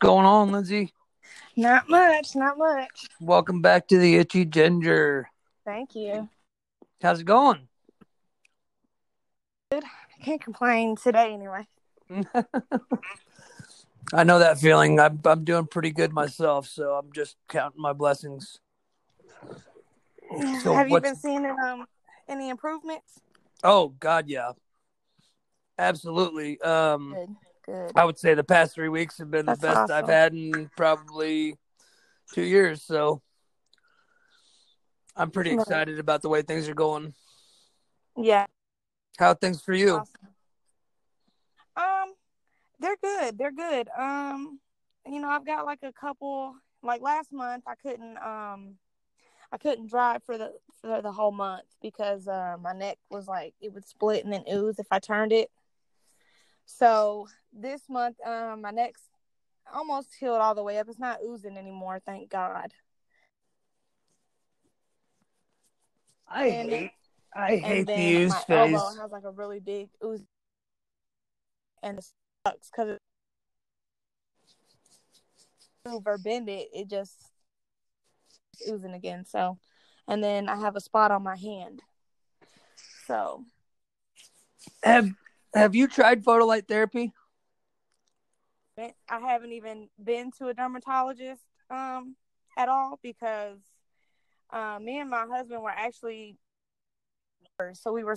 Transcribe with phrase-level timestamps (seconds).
[0.00, 0.90] going on, Lyndsie?
[1.56, 3.06] Not much, not much.
[3.20, 5.28] Welcome back to the Itchy Ginger.
[5.64, 6.28] Thank you.
[7.02, 7.68] How's it going?
[9.72, 9.80] I
[10.22, 11.66] can't complain today anyway.
[14.12, 14.98] I know that feeling.
[14.98, 18.58] I'm, I'm doing pretty good myself, so I'm just counting my blessings.
[20.62, 21.86] So Have you what's- been seeing um
[22.28, 23.20] any improvements?
[23.62, 24.52] Oh God, yeah,
[25.78, 26.60] absolutely.
[26.62, 27.92] Um, Good, good.
[27.94, 30.70] I would say the past three weeks have been That's the best I've had in
[30.76, 31.56] probably
[32.32, 32.82] two years.
[32.82, 33.22] So
[35.16, 37.14] I'm pretty excited about the way things are going.
[38.16, 38.46] Yeah.
[39.18, 39.96] How are things for you?
[39.96, 40.14] awesome.
[41.76, 42.14] Um,
[42.78, 43.38] they're good.
[43.38, 43.88] They're good.
[43.96, 44.60] Um,
[45.06, 46.54] you know, I've got like a couple.
[46.82, 48.76] Like last month, I couldn't um,
[49.52, 53.54] I couldn't drive for the for the whole month because uh, my neck was like
[53.60, 55.50] it would split and then ooze if I turned it.
[56.76, 59.02] So this month, um, my neck's
[59.72, 60.88] almost healed all the way up.
[60.88, 62.72] It's not oozing anymore, thank God.
[66.28, 66.90] I And- hate
[67.32, 68.74] I hate the use my phase.
[68.74, 70.22] elbow has like a really big ooze,
[71.82, 72.04] and it
[72.46, 72.98] sucks because
[75.86, 77.30] move or bend it, it just
[78.68, 79.24] oozing again.
[79.24, 79.58] So,
[80.08, 81.82] and then I have a spot on my hand.
[83.06, 83.44] So
[84.82, 85.10] Have
[85.54, 87.12] Have you tried photolight therapy?
[88.78, 92.16] I haven't even been to a dermatologist um
[92.56, 93.58] at all because
[94.52, 96.36] uh, me and my husband were actually
[97.74, 98.16] so we were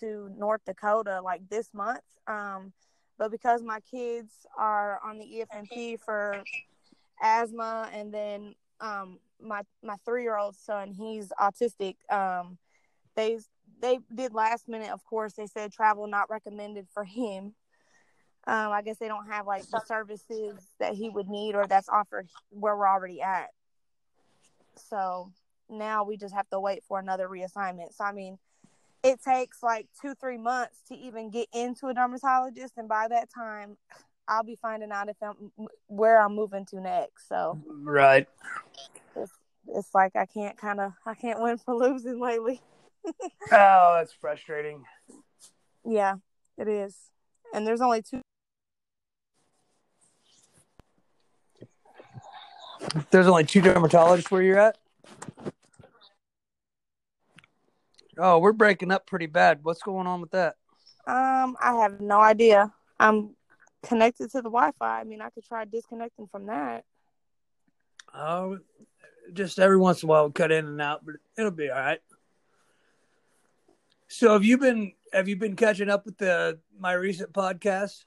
[0.00, 2.72] to North Dakota like this month um
[3.18, 6.42] but because my kids are on the EFMP for
[7.22, 12.58] asthma and then um my my 3-year-old son he's autistic um
[13.14, 13.38] they
[13.80, 17.54] they did last minute of course they said travel not recommended for him
[18.48, 21.88] um, I guess they don't have like the services that he would need or that's
[21.88, 23.50] offered where we're already at.
[24.76, 25.32] So
[25.68, 27.94] now we just have to wait for another reassignment.
[27.94, 28.38] So I mean,
[29.02, 33.28] it takes like two, three months to even get into a dermatologist, and by that
[33.34, 33.76] time,
[34.26, 35.50] I'll be finding out if I'm
[35.86, 37.28] where I'm moving to next.
[37.28, 38.26] So Right.
[39.14, 39.32] it's
[39.66, 42.62] it's like I can't kind of I can't win for losing lately.
[43.52, 44.84] Oh, that's frustrating.
[45.84, 46.16] Yeah,
[46.58, 46.96] it is.
[47.54, 48.20] And there's only two.
[53.10, 54.78] There's only two dermatologists where you're at.
[58.18, 59.60] Oh, we're breaking up pretty bad.
[59.62, 60.56] What's going on with that?
[61.06, 62.72] Um, I have no idea.
[62.98, 63.36] I'm
[63.82, 65.00] connected to the Wi-Fi.
[65.00, 66.84] I mean, I could try disconnecting from that.
[68.14, 68.58] Oh,
[69.32, 71.78] just every once in a while we cut in and out, but it'll be all
[71.78, 72.00] right.
[74.08, 78.04] So have you been have you been catching up with the my recent podcast?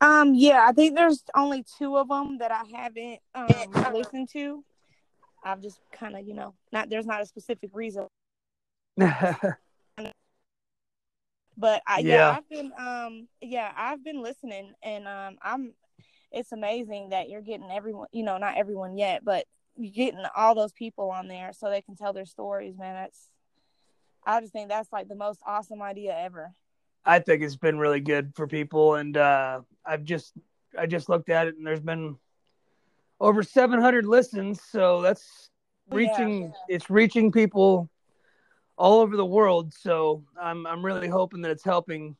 [0.00, 4.64] Um, yeah, I think there's only two of them that I haven't um listened to.
[5.42, 8.06] I've just kind of, you know, not there's not a specific reason,
[8.96, 9.56] but
[11.86, 12.00] I, yeah.
[12.00, 12.36] Yeah.
[12.36, 15.74] I've been um yeah, I've been listening and um I'm
[16.30, 19.46] it's amazing that you're getting everyone, you know, not everyone yet, but
[19.76, 22.94] you're getting all those people on there so they can tell their stories, man.
[22.94, 23.29] That's
[24.24, 26.52] I just think that's like the most awesome idea ever.
[27.04, 30.34] I think it's been really good for people, and uh, I've just
[30.78, 32.16] I just looked at it, and there's been
[33.18, 35.50] over 700 listens, so that's
[35.92, 36.50] Oh, yeah, reaching yeah.
[36.68, 37.90] it's reaching people
[38.76, 39.74] all over the world.
[39.74, 42.16] So I'm I'm really hoping that it's helping.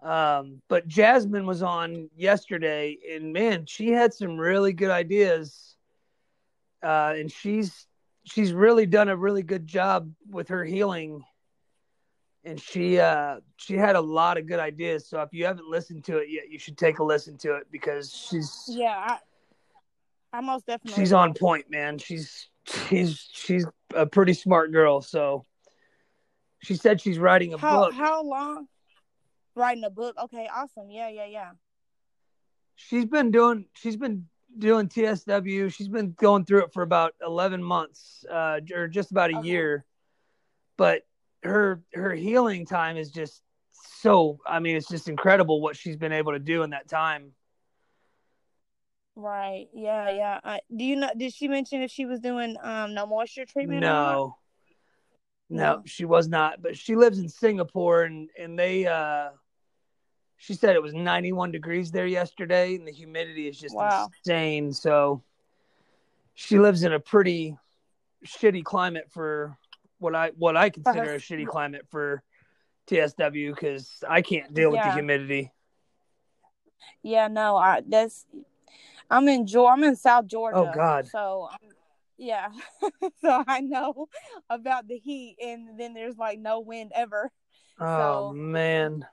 [0.00, 5.74] Um, but Jasmine was on yesterday, and man, she had some really good ideas,
[6.84, 7.87] uh, and she's
[8.30, 11.24] she's really done a really good job with her healing
[12.44, 16.04] and she uh she had a lot of good ideas so if you haven't listened
[16.04, 19.18] to it yet you should take a listen to it because she's Yeah, I,
[20.32, 21.02] I most definitely.
[21.02, 22.48] she's on point man she's
[22.88, 25.44] she's she's a pretty smart girl so
[26.62, 28.68] she said she's writing a How book how long?
[29.54, 30.14] Writing a book.
[30.24, 30.88] Okay, awesome.
[30.90, 31.50] Yeah, yeah, yeah.
[32.76, 34.26] she's been doing she's been
[34.58, 39.30] doing tsw she's been going through it for about 11 months uh or just about
[39.30, 39.46] a Okay.
[39.48, 39.84] year
[40.76, 41.02] but
[41.42, 46.12] her her healing time is just so i mean it's just incredible what she's been
[46.12, 47.32] able to do in that time
[49.16, 49.66] Right.
[49.72, 50.40] Yeah, yeah.
[50.44, 51.10] I, do you know?
[51.16, 53.80] Did she mention if she was doing um no moisture treatment?
[53.80, 54.36] no
[55.50, 55.82] No.
[55.86, 59.30] she was not but she lives in singapore and and they uh
[60.38, 64.08] she said it was 91 degrees there yesterday and the humidity is just Wow.
[64.24, 65.22] insane so
[66.34, 67.56] she lives in a pretty
[68.26, 69.56] shitty climate for
[69.98, 72.22] what i what i consider a shitty climate for
[72.88, 75.52] tsw because i can't deal with the humidity
[77.02, 78.24] Yeah, no, I that's
[79.10, 79.72] I'm in Georgia.
[79.72, 80.58] I'm in South Georgia.
[80.58, 81.06] Oh God.
[81.08, 81.58] So um,
[82.18, 82.48] yeah,
[83.22, 84.08] so I know
[84.50, 87.30] about the heat, and then there's like no wind ever.
[87.80, 89.06] Oh So- man.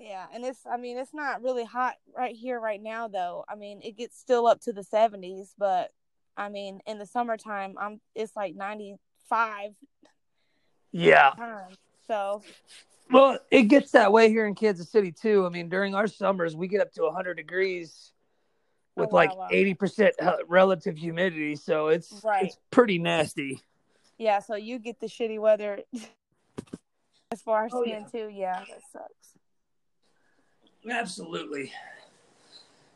[0.00, 3.44] Yeah, and it's I mean it's not really hot right here right now though.
[3.48, 5.90] I mean it gets still up to the 70s, but
[6.38, 9.72] I mean in the summertime I'm it's like 95
[10.92, 11.30] Yeah.
[11.36, 11.76] times.
[12.06, 12.42] So
[13.10, 15.44] Well, it gets that way here in Kansas City too.
[15.44, 18.12] I mean, during our summers, we get up to 100 degrees
[18.96, 19.48] oh, with Oh, wow, like wow.
[19.52, 22.44] 80% hu- relative humidity, so it's Right.
[22.44, 23.60] it's pretty nasty.
[24.16, 25.80] yeah, so you get the shitty weather
[27.32, 28.28] as far as Oh, skin too.
[28.32, 29.34] Yeah, that sucks.
[30.88, 31.72] Absolutely.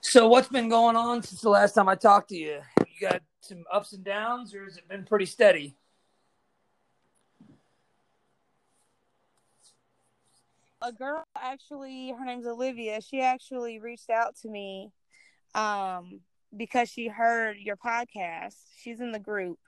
[0.01, 2.61] So, what's been going on since the last time I talked to you?
[2.79, 5.77] You got some ups and downs, or has it been pretty steady?
[10.85, 14.91] a girl actually her name's olivia she actually reached out to me
[15.55, 16.21] um
[16.55, 19.59] because she heard your podcast she's in the group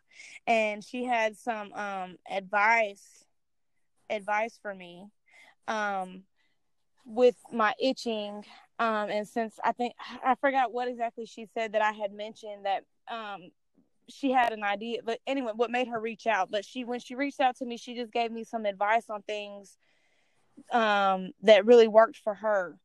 [0.46, 3.24] and she had some um advice
[4.10, 5.06] advice for me
[5.68, 6.22] um
[7.06, 8.44] with my itching
[8.80, 9.94] um and since i think
[10.24, 13.50] i forgot what exactly she said that i had mentioned that um
[14.08, 17.14] she had an idea but anyway what made her reach out but she when she
[17.14, 19.78] reached out to me she just gave me some advice on things
[20.72, 22.76] um that really worked for her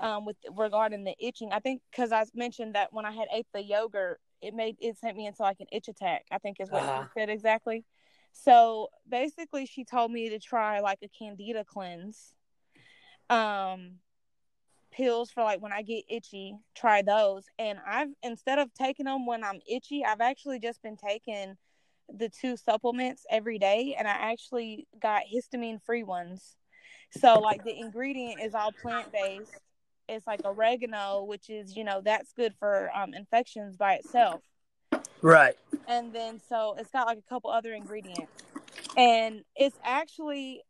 [0.00, 3.46] um with regarding the itching i think because i mentioned that when i had ate
[3.52, 6.70] the yogurt it made it sent me into like an itch attack i think is
[6.70, 7.04] what Uh-huh.
[7.04, 7.84] she said exactly
[8.32, 12.34] so basically she told me to try like a candida cleanse
[13.30, 13.92] um
[14.92, 19.26] pills for like when i get itchy try those and i've instead of taking them
[19.26, 21.54] when i'm itchy i've actually just been taking
[22.14, 26.56] the two supplements every day and i actually got histamine free ones
[27.12, 29.52] so like the ingredient is all plant based.
[30.08, 34.42] It's like oregano, which is you know that's good for um, infections by itself.
[35.22, 35.56] Right.
[35.88, 38.44] And then so it's got like a couple other ingredients,
[38.96, 40.62] and it's actually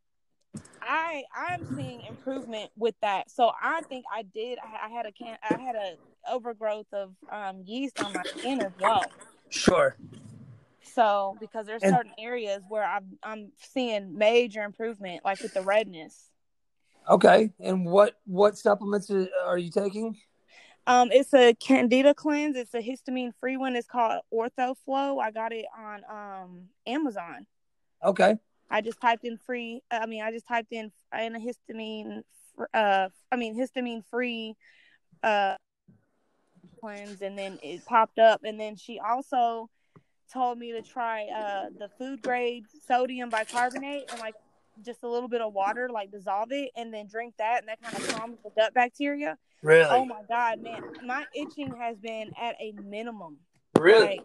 [0.81, 3.29] I I'm seeing improvement with that.
[3.29, 4.57] So I think I did.
[4.59, 5.95] I, I had a can I had a
[6.31, 9.03] overgrowth of um, yeast on my skin as well.
[9.49, 9.95] Sure.
[10.81, 15.61] So because there's And- certain areas where I'm I'm seeing major improvement, like with the
[15.61, 16.29] redness.
[17.09, 17.51] Okay.
[17.59, 20.17] And what what supplements are are you taking?
[20.87, 22.55] Um, it's a candida cleanse.
[22.55, 23.75] It's a histamine free one.
[23.75, 25.21] It's called OrthoFlow.
[25.21, 27.45] I got it on um Amazon.
[28.03, 28.35] Okay.
[28.69, 29.81] I just typed in free.
[29.91, 32.23] I mean, I just typed in in a histamine.
[32.73, 34.55] Uh, I mean histamine free.
[35.23, 35.55] Uh,
[36.79, 38.41] cleanse, and then it popped up.
[38.43, 39.69] And then she also
[40.31, 44.35] told me to try uh the food grade sodium bicarbonate and like
[44.85, 47.81] just a little bit of water, like dissolve it, and then drink that, and that
[47.81, 49.37] kind of calms the gut bacteria.
[49.63, 49.89] Really?
[49.89, 53.37] Oh my god, man, my itching has been at a minimum.
[53.77, 54.05] really?
[54.05, 54.21] Like,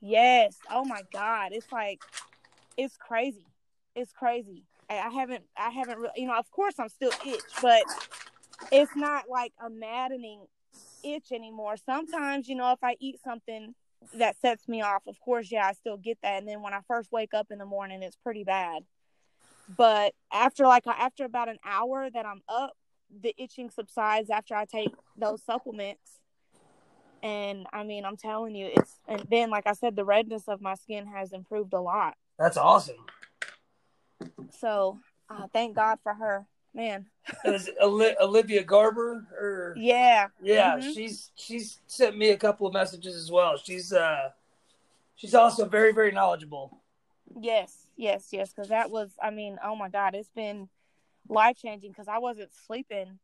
[0.00, 0.56] yes.
[0.70, 2.00] Oh my god, it's like,
[2.76, 3.44] it's crazy.
[3.94, 4.64] It's crazy.
[4.88, 7.82] I I haven't, I haven't, re- you know, of course I'm still itch, but
[8.72, 10.46] it's not like a maddening
[11.02, 11.76] itch anymore.
[11.76, 13.74] Sometimes, you know, if I eat something
[14.14, 16.38] that sets me off, of course, yeah, I still get that.
[16.38, 18.84] And then when I first wake up in the morning, it's pretty bad.
[19.76, 22.72] But after like after about an hour that I'm up,
[23.22, 26.18] the itching subsides after I take those supplements.
[27.22, 30.60] And I mean, I'm telling you, it's and then like I said, the redness of
[30.60, 32.14] my skin has improved a lot.
[32.38, 33.04] That's awesome.
[34.60, 37.06] So uh, thank God for her, man.
[37.44, 40.92] Is Olivia Garber or Yeah, Yeah, Mhm.
[40.94, 43.56] she's she's sent me a couple of messages as well.
[43.56, 44.30] She's uh
[45.16, 46.78] she's also very very knowledgeable.
[47.40, 48.52] yes, yes, yes.
[48.52, 50.68] Because that was, I mean, oh my God, it's been
[51.28, 53.18] life changing because I wasn't sleeping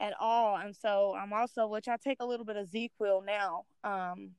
[0.00, 3.64] at all, and so I'm also, which I take a little bit of ZzzQuil now,
[3.84, 4.32] um,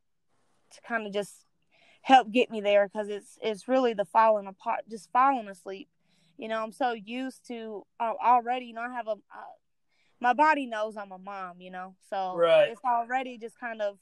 [0.71, 1.45] to kind of just
[2.01, 5.87] help get me there because it's it's really the falling apart, just falling asleep.
[6.37, 8.65] You know, I'm so used to uh, already.
[8.67, 9.53] You know, I have a uh,
[10.19, 11.59] my body knows I'm a mom.
[11.61, 12.69] You know, so Right.
[12.69, 13.97] it's already just kind of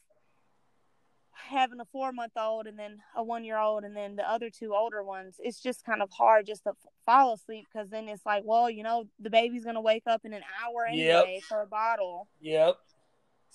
[1.49, 4.49] having a four month old and then a one year old and then the other
[4.49, 6.75] two older ones it's just kind of hard just to f-
[7.05, 10.33] fall asleep because then it's like well you know the baby's gonna wake up in
[10.33, 11.23] an hour Yep.
[11.25, 12.77] anyway for a bottle Yep.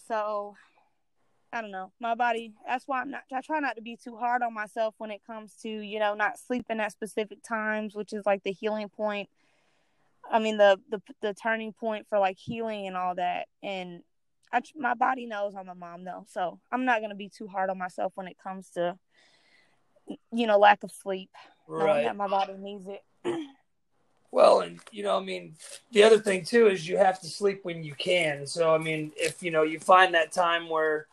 [0.07, 0.55] so
[1.53, 1.93] i don't know.
[2.01, 4.95] My body that's why i'm not i try not to be too hard on myself
[4.99, 8.53] when it comes to you know not sleeping at specific times which is like the
[8.53, 9.29] healing point.
[10.31, 13.47] I mean the the, the turning point for like healing and all that.
[13.63, 14.03] And
[14.53, 16.25] I, my body knows i'm a mom though.
[16.29, 18.97] So i'm not going to be too hard on myself when it comes to
[20.33, 21.31] you know lack of sleep
[21.67, 22.03] Right.
[22.03, 23.03] that my body needs it.
[24.33, 25.57] Well, and you know, I mean,
[25.91, 28.47] the other thing too is you have to sleep when you can.
[28.47, 31.07] So, I mean, if you know you find that time where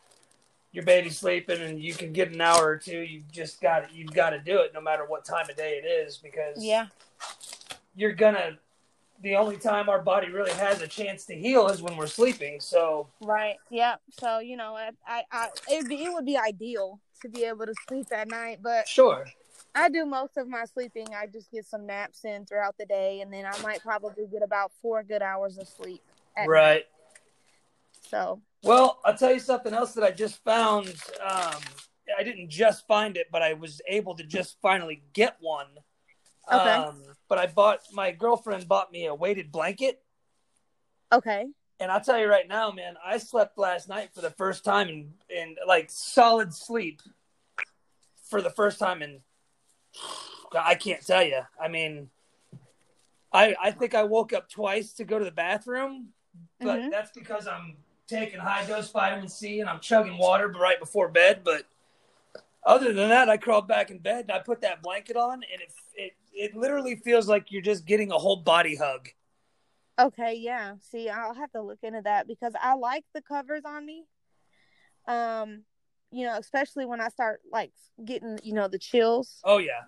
[0.77, 4.13] your baby's sleeping and you can get an hour or two, you just got you've
[4.13, 6.86] got to do it no matter what time of day it is because Yeah.
[7.96, 8.60] you're gonna.
[9.24, 12.60] The only time our body really has a chance to heal is when we're sleeping.
[12.60, 13.55] So, Right.
[13.72, 14.01] Yep.
[14.19, 17.43] So you know, I, I, I it would be it would be ideal to be
[17.46, 19.25] able to sleep at night, but sure,
[19.74, 21.07] I do most of my sleeping.
[21.19, 24.43] I just get some naps in throughout the day, and then I might probably get
[24.43, 26.03] about four good hours of sleep.
[26.36, 26.48] At night.
[26.50, 26.86] right.
[28.12, 30.89] So Well, I'll tell you something else that I just found.
[31.25, 31.55] Um,
[32.19, 35.67] I didn't just find it, but I was able to just finally get one.
[36.51, 36.74] Okay.
[36.74, 40.03] Um, but I bought my girlfriend bought me a weighted blanket,
[41.13, 41.45] okay.
[41.79, 44.89] and I'll tell you right now, man, I slept last night for the first time
[44.89, 47.01] in in like solid sleep
[48.29, 49.21] for the first time in.
[50.57, 51.39] I can't tell you.
[51.62, 52.09] I mean,
[53.31, 56.09] I I think I woke up twice to go to the bathroom,
[56.59, 56.91] but Mhm.
[56.91, 61.41] that's because I'm taking high dose vitamin C and I'm chugging water right before bed.
[61.43, 61.63] But
[62.65, 65.61] other than that, I crawled back in bed and I put that blanket on, and
[65.61, 69.09] it it it literally feels like you're just getting a whole body hug.
[69.99, 70.75] Okay, yeah.
[70.91, 74.05] See, I'll have to look into that because I like the covers on me.
[75.07, 75.63] Um,
[76.11, 77.71] you know, especially when I start like
[78.03, 79.43] getting, you know, the chills.
[79.43, 79.85] Oh yeah,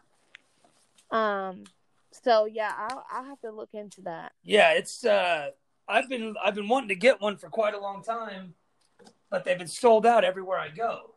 [1.11, 1.63] Um,
[2.11, 4.33] so yeah, I'll I'll have to look into that.
[4.43, 4.71] yeah.
[4.73, 5.51] It's uh,
[5.89, 8.53] I've been I've been wanting to get one for quite a long time,
[9.31, 11.15] but they've been sold out everywhere I go.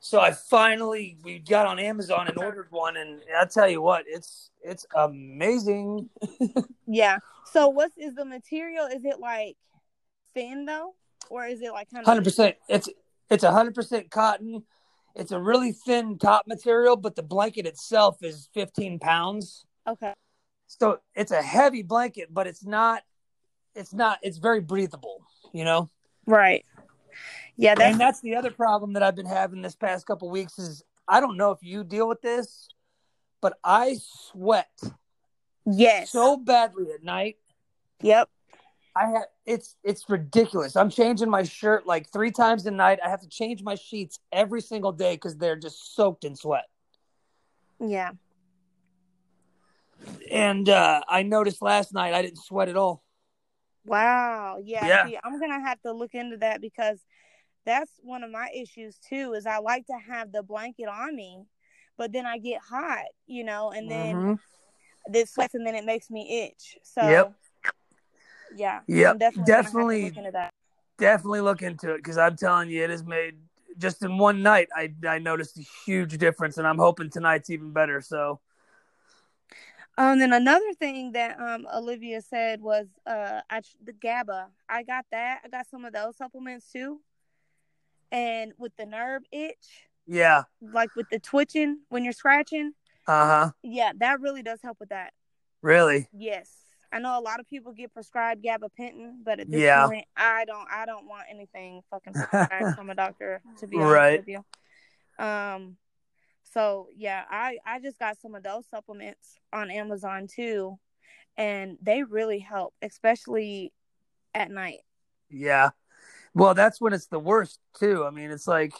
[0.00, 4.04] So I finally we got on Amazon and ordered one, and I tell you what,
[4.08, 6.08] it's it's amazing.
[6.92, 7.18] Yeah.
[7.52, 8.86] So what's the material?
[8.86, 9.56] Is it like
[10.34, 10.96] thin though,
[11.28, 12.56] or is it like kind of Hundred percent.
[12.68, 12.88] It's
[13.30, 14.64] it's hundred percent cotton.
[15.14, 19.64] It's a really thin top material, but the blanket itself is fifteen pounds.
[19.86, 20.14] Okay.
[20.66, 23.02] So it's a heavy blanket, but it's not.
[23.74, 24.18] It's not.
[24.22, 25.24] It's very breathable.
[25.52, 25.90] You know.
[26.26, 26.64] Right.
[27.56, 27.74] Yeah.
[27.74, 30.82] That's and that's the other problem that I've been having this past couple weeks is
[31.08, 32.68] I don't know if you deal with this,
[33.40, 33.96] but I
[34.30, 34.70] sweat
[35.66, 36.10] yes.
[36.10, 37.36] so badly at night.
[38.02, 38.28] Yep.
[38.96, 40.76] I have it's it's ridiculous.
[40.76, 42.98] I'm changing my shirt like three times a night.
[43.04, 46.66] I have to change my sheets every single day because they're just soaked in sweat.
[47.78, 48.12] Yeah.
[50.30, 53.02] And uh, I noticed last night I didn't sweat at all.
[53.84, 54.58] Wow.
[54.62, 54.86] Yeah.
[54.86, 55.04] Yeah.
[55.06, 57.04] See, I'm gonna have to look into that because
[57.64, 59.32] that's one of my issues too.
[59.34, 61.44] Is I like to have the blanket on me,
[61.96, 64.38] but then I get hot, you know, and then Mhm.
[65.06, 66.78] this sweats and then it makes me itch.
[66.82, 67.02] So.
[67.02, 67.34] Yep.
[68.56, 68.80] Yeah.
[68.86, 69.44] Yep, definitely.
[69.44, 70.02] gonna have to definitely.
[70.04, 70.54] look into that.
[70.98, 73.38] definitely look into it because I'm telling you, it has made
[73.78, 74.68] just in one night.
[74.76, 78.00] I I noticed a huge difference, and I'm hoping tonight's even better.
[78.00, 78.40] So
[80.00, 84.48] Um, then another thing that um Olivia said was uh I the GABA.
[84.66, 85.42] I got that.
[85.44, 87.00] I got some of those supplements too.
[88.10, 92.72] And with the nerve itch, yeah, like with the twitching when you're scratching,
[93.06, 93.50] uh huh.
[93.62, 95.12] yeah, that really does help with that.
[95.60, 96.50] Really, Yes.
[96.92, 99.86] I know a lot of people get prescribed gabapentin, but at this Yeah.
[99.86, 103.92] point I don't I don't want anything fucking prescribed from a doctor to be honest
[103.92, 104.18] Right.
[104.26, 105.24] with you.
[105.24, 105.76] Um
[106.52, 110.78] so yeah, I I just got some of those supplements on Amazon too
[111.36, 113.72] and they really help, especially
[114.34, 114.80] at night.
[115.30, 115.70] yeah.
[116.34, 118.04] Well, that's when it's the worst too.
[118.04, 118.72] I mean, it's like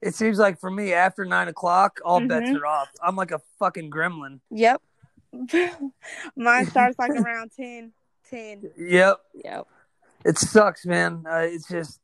[0.00, 2.60] it seems like for me after nine o'clock, all bets Mhm.
[2.60, 2.88] are off.
[3.02, 4.40] I'm like a fucking gremlin.
[4.50, 4.80] Yep.
[6.36, 7.92] Mine starts like around 10
[8.30, 8.70] 10.
[8.76, 9.66] Yep, Yep.
[10.24, 11.24] it sucks, man.
[11.28, 12.00] Uh, it's just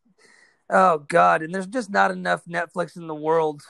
[0.70, 3.62] oh god, and there's just not enough Netflix in the world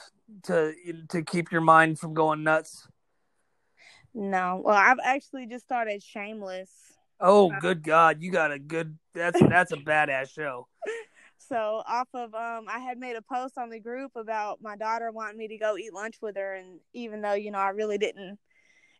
[0.43, 0.73] to
[1.09, 2.87] to keep your mind from going nuts.
[4.13, 4.61] No.
[4.63, 6.69] Well, I've actually just started Shameless.
[7.19, 8.21] Oh, Uh, good God!
[8.21, 8.97] You got a good.
[9.13, 10.67] That's that's a badass show.
[11.37, 15.11] So off of um I had made a post on the group about my daughter
[15.11, 17.97] wanting me to go eat lunch with her and even though, you know, I really
[17.97, 18.39] didn't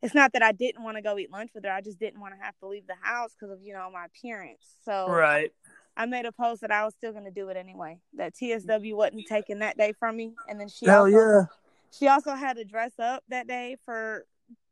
[0.02, 2.20] it's not that I didn't want to go eat lunch with her, I just didn't
[2.20, 4.76] want to have to leave the house because of, you know, my appearance.
[4.84, 5.52] So Right.
[5.96, 8.00] I made a post that I was still gonna do it anyway.
[8.16, 10.34] That TSW wasn't taking that day from me.
[10.50, 11.46] And then she Hell also yeah.
[11.92, 14.26] she also had to dress up that day for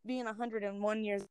[0.06, 1.24] being hundred and one years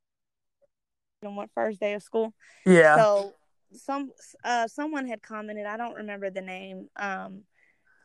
[1.25, 2.33] on what first day of school.
[2.65, 2.95] Yeah.
[2.95, 3.33] So
[3.73, 4.11] some
[4.43, 7.43] uh someone had commented, I don't remember the name, um,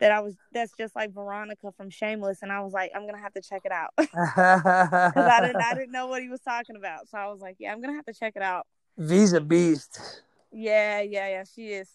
[0.01, 3.23] that I was that's just like Veronica from Shameless, and I was like, I'm gonna
[3.23, 6.77] have to check it out because I didn't I didn't know what he was talking
[6.77, 8.67] about, so I was like, yeah, I'm gonna have to check it out.
[8.99, 10.23] Visa Beast.
[10.57, 11.91] Yeah, yeah, yeah, she is.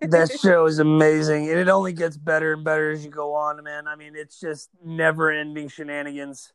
[0.00, 3.62] That show is amazing, and it only gets better and better as you go on,
[3.62, 3.86] man.
[3.86, 6.54] I mean, it's just never-ending shenanigans.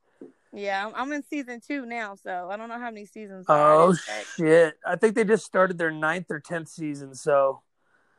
[0.51, 3.45] Yeah, I'm, in season two now, so I don't know how many seasons.
[3.47, 3.95] Oh
[4.37, 4.73] shit!
[4.85, 7.13] I think they just started their ninth or tenth season.
[7.13, 7.61] So.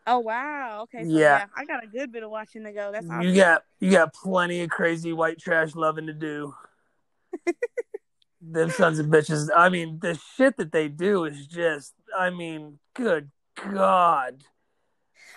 [0.07, 0.83] Oh wow!
[0.83, 1.39] Okay, so yeah.
[1.39, 1.47] yeah.
[1.57, 2.93] I got a good bit of watching to go.
[2.93, 3.23] That's awesome.
[3.23, 6.55] You got you got plenty of crazy white trash loving to do.
[8.41, 9.49] Them sons of bitches.
[9.55, 11.95] I mean, the shit that they do is just.
[12.17, 13.31] I mean, good
[13.73, 14.43] god.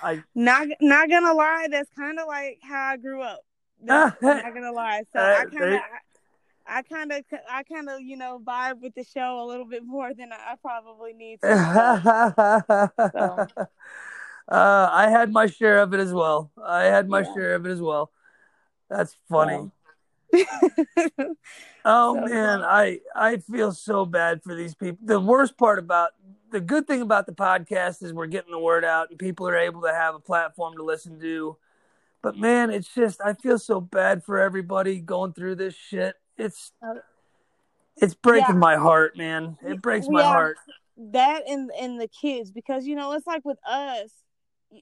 [0.02, 1.68] I not not gonna lie.
[1.70, 3.40] That's kind of like how I grew up.
[3.82, 5.04] That's, not gonna lie.
[5.14, 5.82] So uh, I kind of.
[6.70, 9.86] I kind of, I kind of, you know, vibe with the show a little bit
[9.86, 11.48] more than I probably need to.
[13.08, 13.64] so.
[14.50, 16.52] uh, I had my share of it as well.
[16.62, 17.34] I had my yeah.
[17.34, 18.12] share of it as well.
[18.90, 19.72] That's funny.
[20.34, 20.44] Yeah.
[21.86, 25.00] oh so man, I I feel so bad for these people.
[25.02, 26.12] The worst part about
[26.51, 29.58] the good thing about the podcast is we're getting the word out and people are
[29.58, 31.58] able to have a platform to listen to.
[32.22, 36.72] But man, it's just I feel so bad for everybody going through this shit it's
[36.84, 37.00] uh,
[37.98, 38.60] it's breaking yeah.
[38.60, 39.58] my heart, man.
[39.66, 40.58] It breaks my heart.
[41.12, 44.12] That and and the kids because you know it's like with us,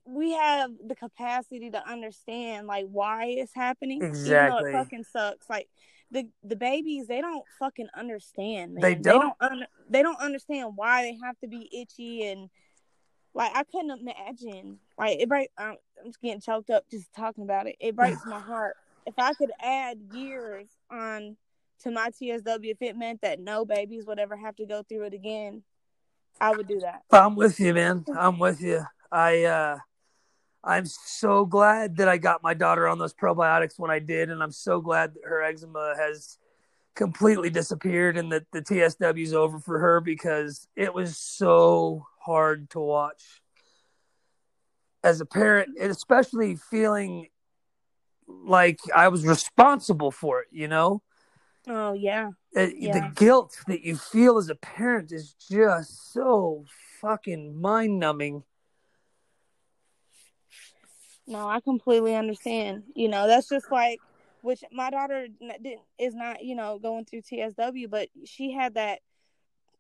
[0.06, 4.04] we have the capacity to understand like why it's happening.
[4.04, 4.60] Exactly.
[4.60, 5.50] Even though it fucking sucks.
[5.50, 5.70] Like
[6.16, 8.76] the the babies, they don't fucking understand.
[8.76, 8.82] Man.
[8.82, 9.04] They don't.
[9.04, 12.50] They don't, un- they don't understand why they have to be itchy and
[13.34, 14.80] like I couldn't imagine.
[14.98, 15.50] Like it break.
[15.58, 17.76] I'm just getting choked up just talking about it.
[17.80, 18.76] It breaks my heart.
[19.06, 21.36] If I could add years on
[21.84, 25.04] to my TSW if it meant that no babies would ever have to go through
[25.04, 25.64] it again,
[26.40, 27.02] I would do that.
[27.12, 28.06] I'm with you, man.
[28.18, 28.86] I'm with you.
[29.12, 29.78] I uh
[30.66, 34.42] I'm so glad that I got my daughter on those probiotics when I did, and
[34.42, 36.40] I'm so glad that her eczema has
[36.96, 42.70] completely disappeared and that the TSW is over for her because it was so hard
[42.72, 43.42] to watch
[45.04, 47.28] as a parent, and especially feeling
[48.28, 51.04] like I was responsible for it, you know?
[51.68, 52.32] Oh yeah.
[52.58, 52.94] Uh, yeah.
[52.94, 56.66] The guilt that you feel as a parent is just so
[57.02, 58.44] fucking mind numbing.
[61.28, 62.84] No, I completely understand.
[62.96, 64.00] You know, that's just like
[64.42, 69.00] which my daughter didn't is not, you know, going through TSW, but she had that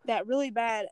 [0.05, 0.87] that really bad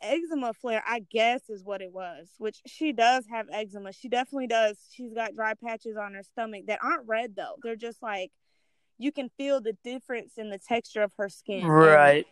[0.00, 3.92] eczema flare, I guess is what it was, which she does have eczema.
[3.92, 4.78] She definitely does.
[4.92, 7.56] She's got dry patches on her stomach that aren't red though.
[7.62, 8.30] They're just like
[8.98, 11.66] you can feel the difference in the texture of her skin.
[11.66, 12.26] Right.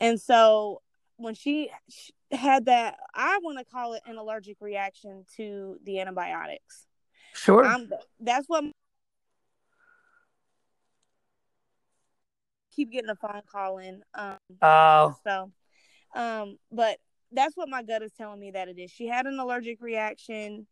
[0.00, 0.80] And, and so
[1.16, 6.00] when she, she had that, I want to call it an allergic reaction to the
[6.00, 6.86] antibiotics.
[7.34, 7.64] Sure.
[7.64, 8.64] I'm, that's what.
[12.74, 14.02] Keep getting a phone call in.
[14.14, 15.14] Um, oh.
[15.24, 15.52] So,
[16.14, 16.98] um, but
[17.30, 18.90] that's what my gut is telling me that it is.
[18.90, 20.66] She had an allergic reaction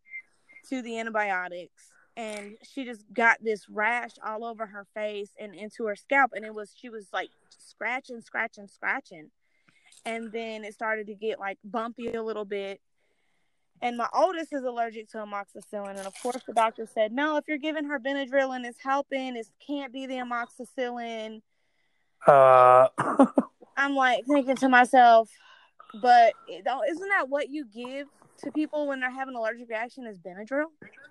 [0.68, 5.87] to the antibiotics and she just got this rash all over her face and into
[5.87, 9.31] her scalp and it was she was like scratching scratching scratching
[10.04, 12.80] and then it started to get like bumpy a little bit
[13.82, 17.44] and my oldest is allergic to amoxicillin and of course the doctor said no if
[17.48, 21.40] you're giving her benadryl and it's helping it can't be the amoxicillin
[22.26, 22.88] uh
[23.76, 25.30] i'm like thinking to myself
[26.00, 28.06] but isn't that what you give
[28.42, 30.66] to people when they're having an allergic reaction is Benadryl.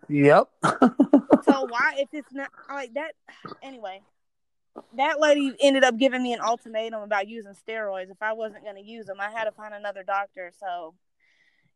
[0.08, 0.49] Yep.
[0.63, 3.13] so why, if it's not like that,
[3.62, 4.02] anyway,
[4.96, 8.12] that lady ended up giving me an ultimatum about using steroids.
[8.12, 10.52] If I wasn't going to use them, I had to find another doctor.
[10.60, 10.96] So,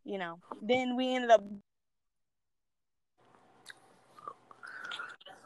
[0.03, 1.43] you know, then we ended up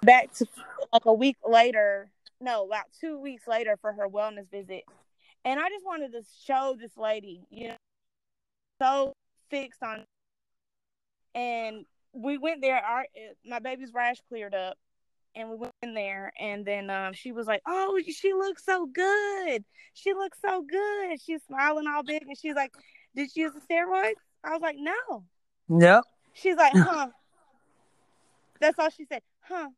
[0.01, 0.45] back to
[0.93, 2.09] like a week later.
[2.39, 4.83] No, about two weeks later for her wellness visit.
[5.43, 7.77] And I just wanted to show this lady, you know,
[8.79, 9.13] so
[9.49, 10.05] fixed on
[11.33, 13.05] and we went there our
[13.45, 14.77] my baby's rash cleared up
[15.37, 18.85] and we went in there and then um, she was like oh she looks so
[18.85, 19.63] good.
[19.93, 21.21] She looks so good.
[21.21, 22.71] She's smiling all big and she's like
[23.15, 24.13] did she use the steroids?
[24.43, 25.23] I was like no.
[25.69, 26.03] Yep.
[26.33, 27.07] She's like huh.
[28.59, 29.69] That's all she said huh.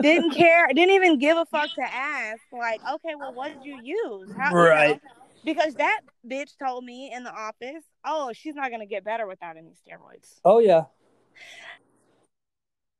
[0.00, 3.80] Didn't care didn't even give a fuck to ask like okay well what did you
[3.82, 4.30] use?
[4.36, 5.00] How, right you know?
[5.44, 9.56] because that bitch told me in the office, "Oh, she's not gonna get better without
[9.56, 10.84] any steroids." Oh yeah.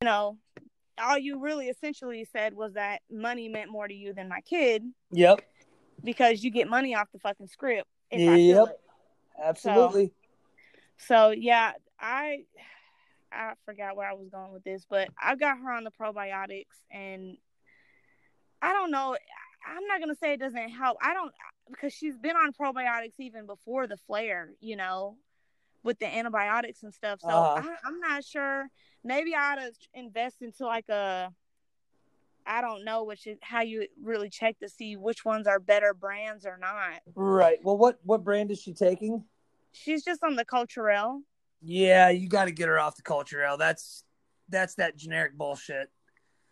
[0.00, 0.38] You know,
[1.00, 4.84] all you really essentially said was that money meant more to you than my kid.
[5.10, 5.42] Yep.
[6.04, 7.88] Because you get money off the fucking script.
[8.10, 8.78] yep.
[9.42, 10.12] Absolutely.
[10.96, 12.44] So, so yeah, I
[13.32, 16.64] I forgot where I was going with this, but I got her on the probiotics
[16.90, 17.36] and
[18.60, 19.16] I don't know.
[19.66, 20.98] I'm not gonna say it doesn't help.
[21.00, 21.32] I don't
[21.70, 25.16] because she's been on probiotics even before the flare, you know,
[25.82, 27.20] with the antibiotics and stuff.
[27.20, 27.70] So uh-huh.
[27.84, 28.66] I, am not sure.
[29.04, 31.32] Maybe I ought to invest into like a
[32.44, 35.94] I don't know which is how you really check to see which ones are better
[35.94, 37.00] brands or not.
[37.14, 37.58] Right.
[37.62, 39.24] Well, what what brand is she taking?
[39.72, 41.20] She's just on the Culturelle.
[41.62, 43.58] Yeah, you got to get her off the Culturelle.
[43.58, 44.04] That's
[44.48, 45.90] that's that generic bullshit.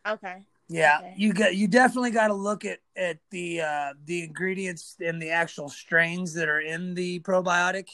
[0.06, 0.46] Okay.
[0.68, 1.14] Yeah, Okay.
[1.16, 5.30] you got you definitely got to look at at the uh the ingredients and the
[5.30, 7.88] actual strains that are in the probiotic.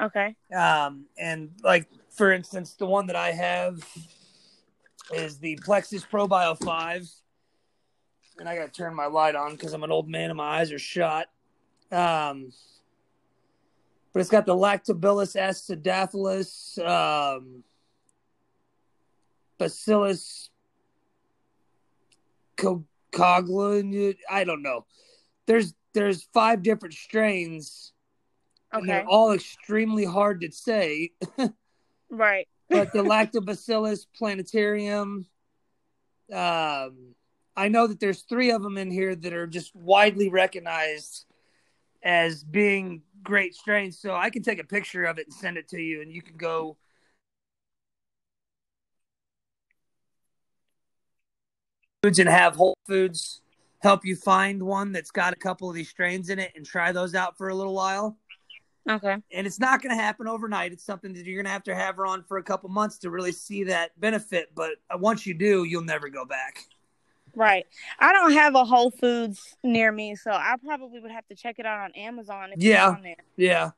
[0.00, 0.34] Okay.
[0.54, 3.86] Um and like for instance, the one that I have
[5.12, 7.08] is the Plexus Probio 5.
[8.38, 10.60] And I got to turn my light on cuz I'm an old man and my
[10.60, 11.26] eyes are shot.
[11.90, 12.52] Um
[14.12, 17.62] but it's got the Lactobacillus acidophilus um
[19.58, 20.50] Bacillus
[22.56, 24.16] co- coglan.
[24.28, 24.86] I don't know.
[25.46, 27.92] There's there's five different strains,
[28.72, 31.12] and they're all extremely hard to say.
[32.10, 32.48] Right.
[32.68, 35.26] But the Lactobacillus plantarum,
[36.32, 37.14] um,
[37.56, 41.26] I know that there's three of them in here that are just widely recognized
[42.02, 43.98] as being great strains.
[43.98, 46.22] So I can take a picture of it and send it to you, and you
[46.22, 46.76] can go.
[52.02, 53.42] Foods and have Whole Foods
[53.80, 56.92] help you find one that's got a couple of these strains in it and try
[56.92, 58.16] those out for a little while.
[58.88, 59.16] Okay.
[59.32, 60.72] And it's not going to happen overnight.
[60.72, 62.98] It's something that you're going to have to have her on for a couple months
[62.98, 64.50] to really see that benefit.
[64.54, 66.64] But uh, once you do, you'll never go back.
[67.34, 67.66] Right.
[67.98, 71.58] I don't have a Whole Foods near me, so I probably would have to check
[71.58, 72.88] it out on Amazon if Yeah.
[72.88, 73.16] on there.
[73.36, 73.70] Yeah.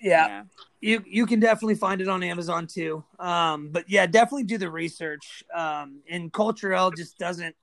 [0.00, 0.44] Yeah.
[0.80, 3.04] You you can definitely find it on Amazon too.
[3.18, 5.42] Um, but yeah, definitely do the research.
[5.54, 7.54] Um, and Culturelle just doesn't.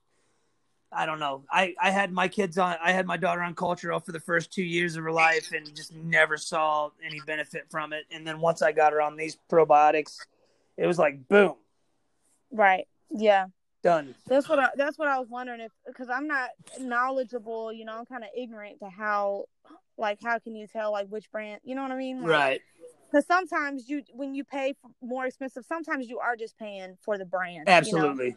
[0.95, 1.43] I don't know.
[1.51, 2.77] I I had my kids on.
[2.81, 5.75] I had my daughter on Culturelle for the first two years of her life, and
[5.75, 8.05] just never saw any benefit from it.
[8.11, 10.17] And then once I got her on these probiotics,
[10.77, 11.55] it was like boom,
[12.51, 12.87] Right.
[13.11, 13.47] Yeah.
[13.83, 14.15] done.
[14.27, 17.97] That's what I, that's what I was wondering if because I'm not knowledgeable, you know,
[17.97, 19.45] I'm kind of ignorant to how
[19.97, 22.21] like how can you tell like which brand, you know what I mean?
[22.21, 22.61] Like, Right.
[23.11, 27.17] Because sometimes you when you pay for more expensive, sometimes you are just paying for
[27.17, 27.67] the brand.
[27.87, 28.35] you know?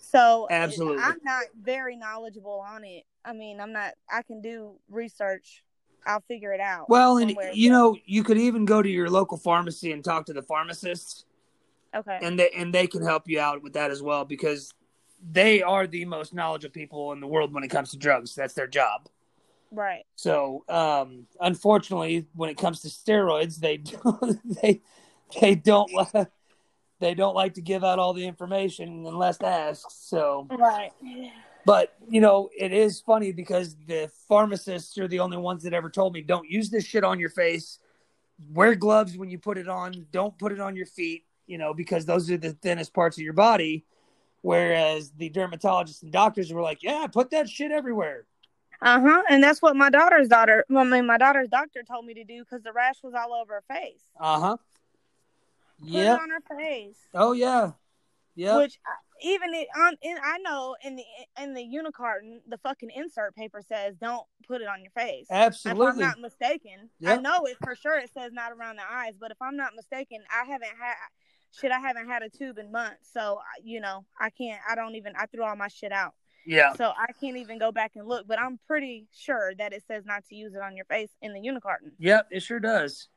[0.00, 1.02] So Absolutely.
[1.02, 3.04] I'm not very knowledgeable on it.
[3.24, 3.94] I mean, I'm not.
[4.10, 5.62] I can do research.
[6.06, 6.88] I'll figure it out.
[6.88, 10.32] Well, and you know, you could even go to your local pharmacy and talk to
[10.32, 11.24] the pharmacists.
[11.92, 12.20] Okay.
[12.22, 14.72] and they and they can help you out with that as well because
[15.32, 18.34] they are the most knowledgeable people in the world when it comes to drugs.
[18.34, 19.08] That's their job.
[19.72, 20.04] right.
[20.16, 24.80] So, um, unfortunately, when it comes to steroids, they don't, they
[25.40, 25.92] they don't
[27.00, 30.08] they don't like to give out all the information unless asked.
[30.08, 30.92] So, Right.
[31.64, 35.90] but you know, it is funny because the pharmacists are the only ones that ever
[35.90, 37.78] told me don't use this shit on your face.
[38.52, 40.06] Wear gloves when you put it on.
[40.12, 41.24] Don't put it on your feet.
[41.46, 43.84] You know, because those are the thinnest parts of your body.
[44.42, 48.26] Whereas the dermatologists and doctors were like, "Yeah, put that shit everywhere."
[48.80, 49.22] Uh huh.
[49.28, 50.64] And that's what my daughter's daughter.
[50.74, 53.54] I mean, my daughter's doctor told me to do because the rash was all over
[53.54, 54.00] her face.
[54.18, 54.56] Uh huh.
[55.80, 56.14] Put Yeah.
[56.14, 56.98] it on her face.
[57.14, 57.72] Oh yeah.
[58.36, 58.56] Yeah.
[58.58, 61.04] Which uh, even it on in I know in the
[61.42, 65.26] in the unicarton the fucking insert paper says don't put it on your face.
[65.30, 65.70] Absolutely.
[65.82, 66.02] If I'm Absolutely.
[66.04, 67.98] not mistaken, I know it for sure.
[67.98, 70.94] It says not around the eyes, but if I'm not mistaken, I haven't had
[71.52, 71.72] shit.
[71.72, 74.60] I haven't had a tube in months, so you know I can't.
[74.70, 75.12] I don't even.
[75.18, 76.14] I threw all my shit out,
[76.46, 76.72] Yeah.
[76.74, 78.26] so I can't even go back and look.
[78.26, 81.34] But I'm pretty sure that it says not to use it on your face in
[81.34, 81.90] the unicarton.
[81.98, 82.28] Yep.
[82.30, 83.08] It sure does.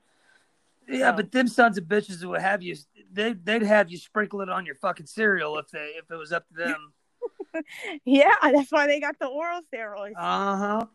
[0.88, 2.76] Yeah, So- but them sons of bitches would have you.
[3.12, 6.32] They they'd have you sprinkle it on your fucking cereal if they if it was
[6.32, 6.94] up to them.
[8.04, 10.14] Yeah, that's why they got the oral steroids.
[10.18, 10.86] Uh huh.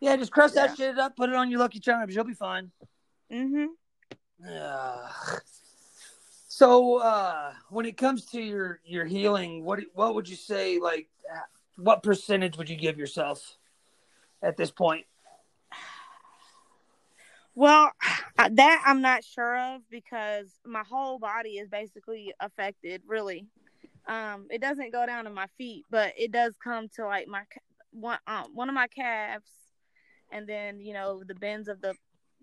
[0.00, 0.66] Yeah, just crush Yeah.
[0.66, 2.14] that shit up, put it on your Lucky Charms.
[2.14, 2.72] You'll be fine.
[3.32, 5.40] Mm hmm Ugh.
[6.48, 10.78] So, uh, when it comes to your your healing, what what would you say?
[10.78, 11.08] Like,
[11.76, 13.56] what percentage would you give yourself
[14.42, 15.06] at this point?
[17.54, 17.90] Well,
[18.38, 23.02] that I'm not sure of because my whole body is basically affected.
[23.06, 23.46] Really,
[24.06, 27.42] um, it doesn't go down to my feet, but it does come to like my
[27.92, 29.50] one um, one of my calves,
[30.30, 31.94] and then you know the bends of the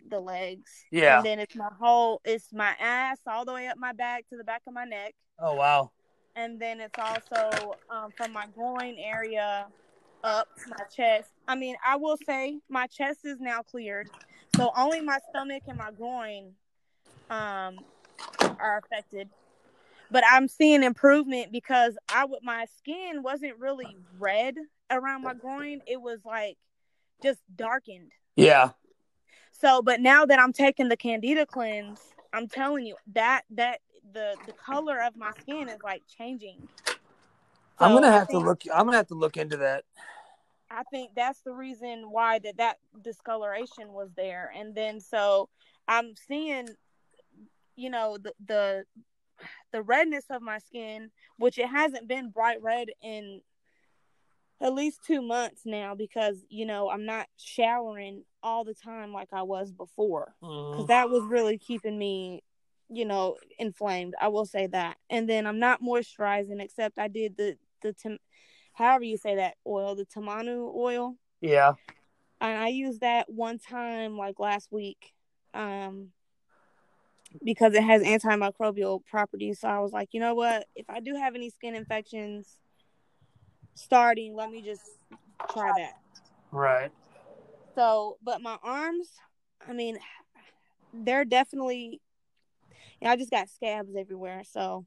[0.10, 0.86] the legs.
[0.92, 1.18] Yeah.
[1.18, 4.38] and then it's my whole it's my ass all the way up my back to
[4.38, 5.92] the back of my neck, Oh wow.
[6.36, 9.68] and then it's also um, from my groin area
[10.24, 11.30] up my chest.
[11.48, 14.10] I mean, I will say my chest is now cleared,
[14.58, 16.54] so only my stomach and my groin
[17.30, 17.78] um
[18.60, 19.30] are affected.
[20.10, 24.56] But I'm seeing improvement because I would my skin wasn't really red
[24.90, 26.58] around my groin; it was like
[27.22, 28.12] just darkened.
[28.36, 28.72] Yeah.
[29.52, 32.00] So, but now that I'm taking the Candida cleanse,
[32.34, 33.80] I'm telling you that that
[34.14, 36.68] the the color of my skin is like changing.
[37.80, 38.64] I'm gonna have to look.
[38.74, 39.84] I'm gonna have to look into that.
[40.70, 45.50] I think that's the reason why that that discoloration was there, and then so
[45.88, 46.68] I'm seeing,
[47.76, 48.86] you know, the the
[49.72, 53.42] the redness of my skin, which it hasn't been bright red in
[54.60, 59.30] at least two months now, because you know I'm not showering all the time like
[59.32, 60.88] I was before, because Mhm.
[60.88, 62.44] that was really keeping me,
[62.90, 64.16] you know, inflamed.
[64.20, 67.94] I will say that, and then I'm not moisturizing except I did the the
[68.78, 71.16] however you say that oil, the tamanu oil.
[71.42, 71.74] Yeah.
[72.40, 75.14] And I used that one time like last week.
[75.54, 76.10] Um
[77.44, 79.60] because it has antimicrobial properties.
[79.60, 80.66] So I was like, you know what?
[80.76, 82.48] If I do have any skin infections
[83.76, 84.82] starting, let me just
[85.52, 85.94] try that.
[86.52, 86.92] Right.
[87.76, 89.10] So, but my arms,
[89.68, 90.00] I mean,
[90.94, 92.02] they're definitely
[93.00, 94.86] you know, I just got scabs everywhere, so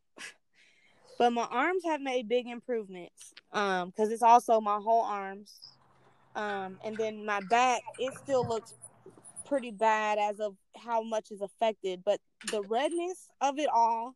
[1.20, 3.34] but my arms have made big improvements.
[3.52, 5.52] Um, because it's also my whole arms.
[6.34, 8.72] Um, and then my back, it still looks
[9.46, 14.14] pretty bad as of how much is affected, but the redness of it all,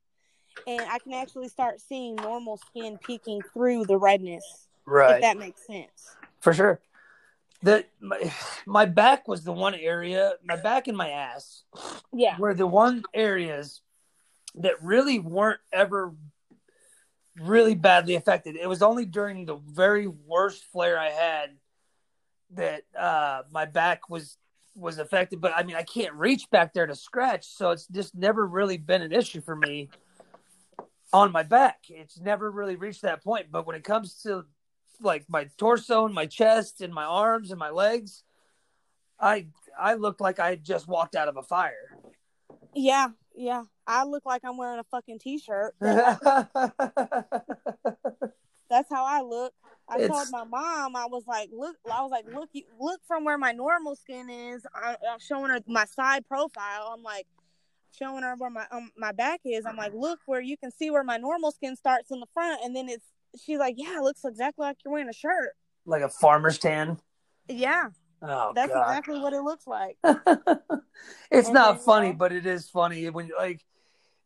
[0.66, 5.16] and I can actually start seeing normal skin peeking through the redness, Right.
[5.16, 6.16] if that makes sense.
[6.40, 6.80] For sure.
[7.62, 8.32] The my,
[8.64, 11.64] my back was the one area, my back and my ass
[12.14, 12.38] Yeah.
[12.38, 13.82] were the one areas
[14.54, 16.14] that really weren't ever
[17.40, 18.56] really badly affected.
[18.56, 21.50] It was only during the very worst flare I had
[22.50, 24.36] that uh my back was
[24.76, 28.14] was affected, but I mean I can't reach back there to scratch, so it's just
[28.14, 29.88] never really been an issue for me
[31.12, 31.78] on my back.
[31.88, 34.44] It's never really reached that point, but when it comes to
[35.00, 38.22] like my torso and my chest and my arms and my legs,
[39.18, 39.46] I
[39.78, 41.98] I looked like I just walked out of a fire.
[42.74, 43.64] Yeah, yeah.
[43.86, 45.74] I look like I'm wearing a fucking t-shirt.
[48.70, 49.52] That's how I look.
[49.88, 53.24] I told my mom, I was like, look, I was like, look, you- look from
[53.24, 54.66] where my normal skin is.
[54.74, 56.90] I, I'm showing her my side profile.
[56.94, 57.26] I'm like,
[57.96, 59.66] showing her where my um, my back is.
[59.66, 62.60] I'm like, look where you can see where my normal skin starts in the front,
[62.64, 63.04] and then it's.
[63.44, 65.50] She's like, yeah, it looks exactly like you're wearing a shirt.
[65.84, 66.98] like a farmer's tan.
[67.48, 67.88] Yeah,
[68.22, 68.80] Oh that's god.
[68.88, 69.98] exactly what it looks like.
[71.30, 73.60] it's And not then, funny, you know- but it is funny when you like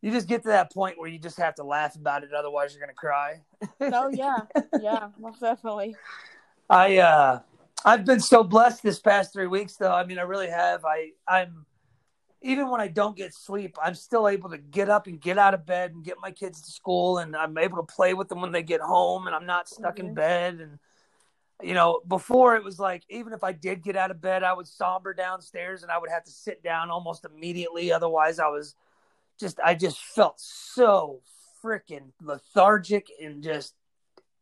[0.02, 2.72] you just get to that point where you just have to laugh about it otherwise
[2.74, 3.40] you're going to cry.
[3.80, 4.42] oh yeah,
[4.80, 5.96] yeah, most definitely.
[6.70, 7.40] I uh
[7.84, 9.92] I've been so blessed this past 3 weeks though.
[9.92, 10.84] I mean, I really have.
[10.84, 11.64] I I'm
[12.40, 15.54] even when I don't get sleep, I'm still able to get up and get out
[15.54, 18.40] of bed and get my kids to school and I'm able to play with them
[18.40, 20.14] when they get home and I'm not stuck in Mhm.
[20.14, 20.78] bed and
[21.60, 24.52] you know, before it was like even if I did get out of bed, I
[24.52, 27.90] would somber downstairs and I would have to sit down almost immediately.
[27.90, 28.76] Otherwise, I was
[29.38, 31.20] just I just felt so
[31.62, 33.74] freaking lethargic and just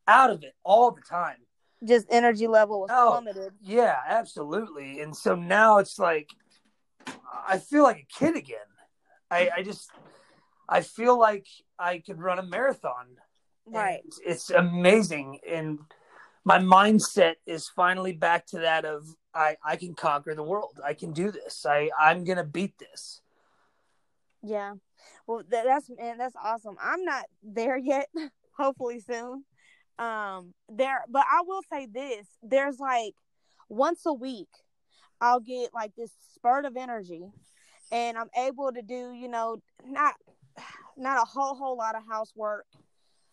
[0.06, 1.38] out of it all the time.
[1.84, 3.08] Just energy level was Oh.
[3.10, 3.52] plummeted.
[3.60, 5.00] Yeah, absolutely.
[5.00, 6.30] And so now it's like
[7.48, 8.58] I feel like a kid again.
[9.30, 9.90] I, I just
[10.68, 11.46] I feel like
[11.78, 13.06] I could run a marathon.
[13.66, 14.02] Right.
[14.24, 15.40] It's amazing.
[15.48, 15.80] And
[16.44, 20.80] my mindset is finally back to that of I, I can conquer the world.
[20.84, 21.66] I can do this.
[21.66, 23.20] I, I'm gonna beat this.
[24.42, 24.74] Yeah.
[25.26, 26.76] Well, th- that's man, that's awesome.
[26.82, 28.08] I'm not there yet.
[28.56, 29.44] Hopefully soon.
[29.98, 33.14] Um, there, but I will say this: there's like
[33.68, 34.48] once a week,
[35.20, 37.24] I'll get like this spurt of energy,
[37.90, 40.14] and I'm able to do, you know, not
[40.96, 42.66] not a whole whole lot of housework,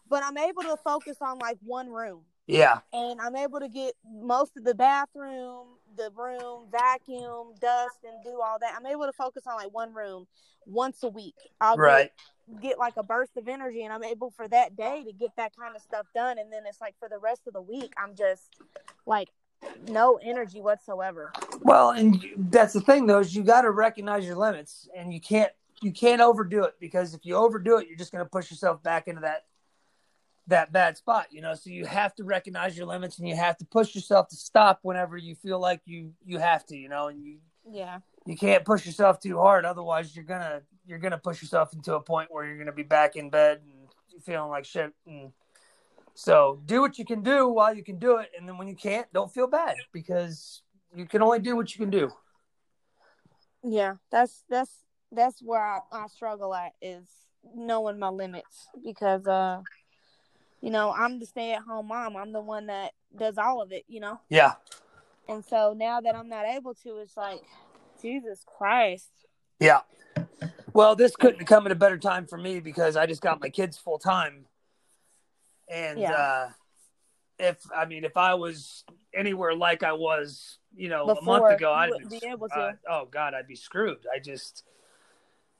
[0.09, 2.79] but I'm able to focus on like one room Yeah.
[2.91, 8.41] and I'm able to get most of the bathroom, the room, vacuum, dust, and do
[8.41, 8.73] all that.
[8.77, 10.27] I'm able to focus on like one room
[10.65, 11.35] once a week.
[11.61, 12.11] I'll Right.
[12.49, 15.35] get, get like a burst of energy, and I'm able for that day to get
[15.37, 16.37] that kind of stuff done.
[16.37, 18.49] And then it's like for the rest of the week, I'm just
[19.05, 19.29] like
[19.87, 21.31] no energy whatsoever.
[21.61, 25.51] Well, and that's the thing though, is you gotta recognize your limits and you can't
[25.81, 29.07] you can't overdo it because if you overdo it, you're just gonna push yourself back
[29.07, 29.45] into that
[30.47, 31.53] that bad spot, you know.
[31.55, 34.79] So you have to recognize your limits and you have to push yourself to stop
[34.81, 37.37] whenever you feel like you you have to, you know, and you
[37.69, 37.99] Yeah.
[38.25, 42.01] you can't push yourself too hard otherwise you're gonna you're gonna push yourself into a
[42.01, 45.31] point where you're gonna be back in bed and feeling like shit and
[46.13, 48.75] so do what you can do while you can do it and then when you
[48.75, 50.61] can't don't feel bad because
[50.95, 52.11] you can only do what you can do
[53.63, 53.95] Yeah.
[54.11, 57.07] That's that's that's where I, I struggle at is
[57.55, 59.61] knowing my limits because uh
[60.63, 62.15] you know I'm the stay at home mom.
[62.15, 63.83] I'm the one that does all of it.
[63.87, 64.19] You know.
[64.29, 64.53] yeah
[65.27, 67.41] And so now that I'm not able to, it's like,
[68.01, 69.11] Jesus Christ.
[69.59, 69.81] yeah
[70.73, 73.39] well this couldn't have come at a better time for me because i just got
[73.39, 74.45] my kids full time
[75.69, 76.13] and Yeah.
[76.13, 76.49] uh
[77.39, 81.73] if I mean if I was anywhere like I was, you know, a month ago,
[81.73, 82.55] I'd wouldn't be able to.
[82.55, 84.05] uh, oh God, I'd be screwed.
[84.13, 84.63] I just,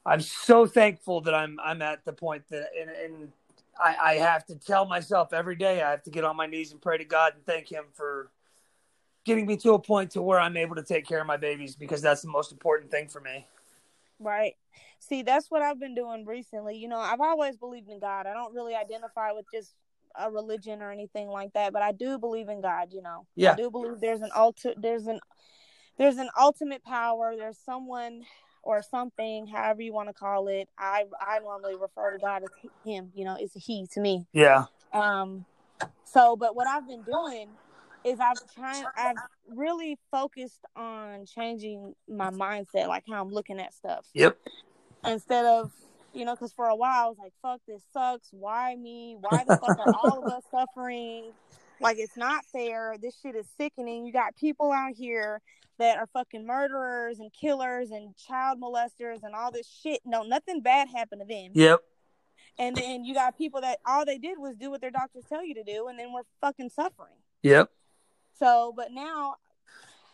[0.05, 3.31] I'm so thankful that I'm I'm at the point that and, and
[3.81, 6.71] I, I have to tell myself every day I have to get on my knees
[6.71, 8.31] and pray to God and thank Him for
[9.25, 11.75] getting me to a point to where I'm able to take care of my babies
[11.75, 13.45] because that's the most important thing for me.
[14.19, 14.55] Right.
[14.99, 16.77] See, that's what I've been doing recently.
[16.77, 18.25] You know, I've always believed in God.
[18.25, 19.73] I don't really identify with just
[20.15, 23.25] a religion or anything like that, but I do believe in God, you know.
[23.35, 23.53] Yeah.
[23.53, 25.19] I do believe there's an ulti- there's an
[25.97, 27.35] there's an ultimate power.
[27.37, 28.23] There's someone
[28.63, 30.69] or something, however you want to call it.
[30.77, 32.49] I I normally refer to God as
[32.85, 34.25] him, you know, it's a he to me.
[34.33, 34.65] Yeah.
[34.93, 35.45] Um,
[36.05, 37.49] so, but what I've been doing
[38.05, 39.17] is I've trying, I've
[39.49, 44.37] really focused on changing my mindset, like how I'm looking at stuff, Yep.
[45.05, 45.71] instead of,
[46.13, 48.29] you know, because for a while I was like, "Fuck, this sucks.
[48.31, 49.17] Why me?
[49.19, 51.31] Why the fuck are all of us suffering?
[51.79, 52.95] Like it's not fair.
[53.01, 54.05] This shit is sickening.
[54.05, 55.41] You got people out here."
[55.79, 60.01] That are fucking murderers and killers and child molesters and all this shit.
[60.05, 61.51] No, nothing bad happened to them.
[61.55, 61.79] Yep.
[62.59, 65.43] And then you got people that all they did was do what their doctors tell
[65.43, 67.15] you to do, and then we're fucking suffering.
[67.41, 67.71] Yep.
[68.37, 69.35] So, but now,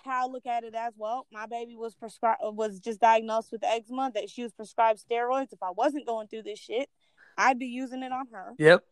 [0.05, 3.63] how I look at it as well, my baby was prescribed was just diagnosed with
[3.63, 4.11] eczema.
[4.13, 5.51] That she was prescribed steroids.
[5.51, 6.89] If I wasn't going through this shit,
[7.37, 8.53] I'd be using it on her.
[8.57, 8.83] Yep.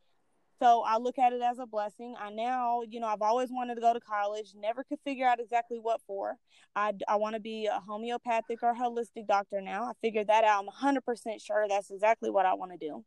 [0.60, 2.16] So I look at it as a blessing.
[2.20, 5.40] I now, you know, I've always wanted to go to college, never could figure out
[5.40, 6.38] exactly what for.
[6.76, 9.84] I, I want to be a homeopathic or holistic doctor now.
[9.84, 10.66] I figured that out.
[10.66, 13.06] I'm 100% sure that's exactly what I want to do.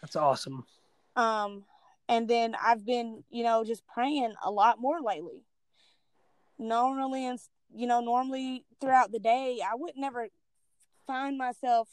[0.00, 0.64] That's awesome.
[1.16, 1.64] Um,
[2.08, 5.44] and then I've been, you know, just praying a lot more lately.
[6.58, 7.38] Normally, and
[7.74, 10.28] you know, normally throughout the day, I would never
[11.06, 11.88] find myself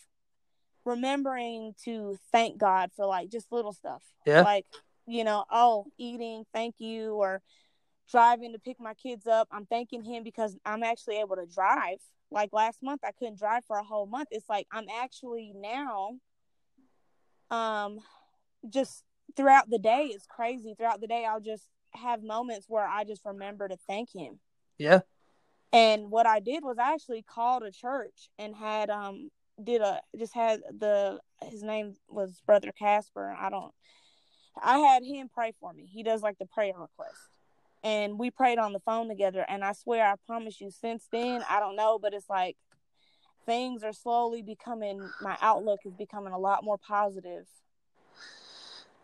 [0.85, 4.03] remembering to thank God for like just little stuff.
[4.25, 4.41] Yeah.
[4.41, 4.65] Like,
[5.05, 7.41] you know, oh, eating, thank you, or
[8.09, 9.47] driving to pick my kids up.
[9.51, 11.97] I'm thanking him because I'm actually able to drive.
[12.31, 14.29] Like last month I couldn't drive for a whole month.
[14.31, 16.11] It's like I'm actually now
[17.51, 17.99] um
[18.69, 19.03] just
[19.35, 20.73] throughout the day it's crazy.
[20.77, 24.39] Throughout the day I'll just have moments where I just remember to thank him.
[24.77, 25.01] Yeah.
[25.71, 29.29] And what I did was I actually called a church and had um
[29.63, 33.35] did a just had the his name was Brother Casper.
[33.39, 33.73] I don't
[34.61, 35.85] I had him pray for me.
[35.91, 37.17] He does like the prayer request.
[37.83, 41.43] And we prayed on the phone together and I swear I promise you since then,
[41.49, 42.55] I don't know, but it's like
[43.45, 47.45] things are slowly becoming my outlook is becoming a lot more positive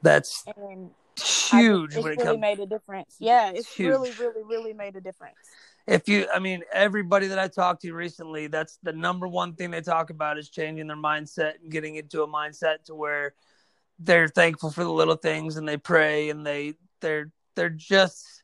[0.01, 2.39] That's and huge it's really comes.
[2.39, 3.15] made a difference.
[3.19, 3.89] Yeah, it's Huge.
[3.89, 5.35] really, really, really made a difference.
[5.87, 9.71] If you, I mean, everybody that I talked to recently, that's the number one thing
[9.71, 13.33] they talk about is changing their mindset and getting into a mindset to where
[13.99, 18.43] they're thankful for the little things and they pray and they they're they're just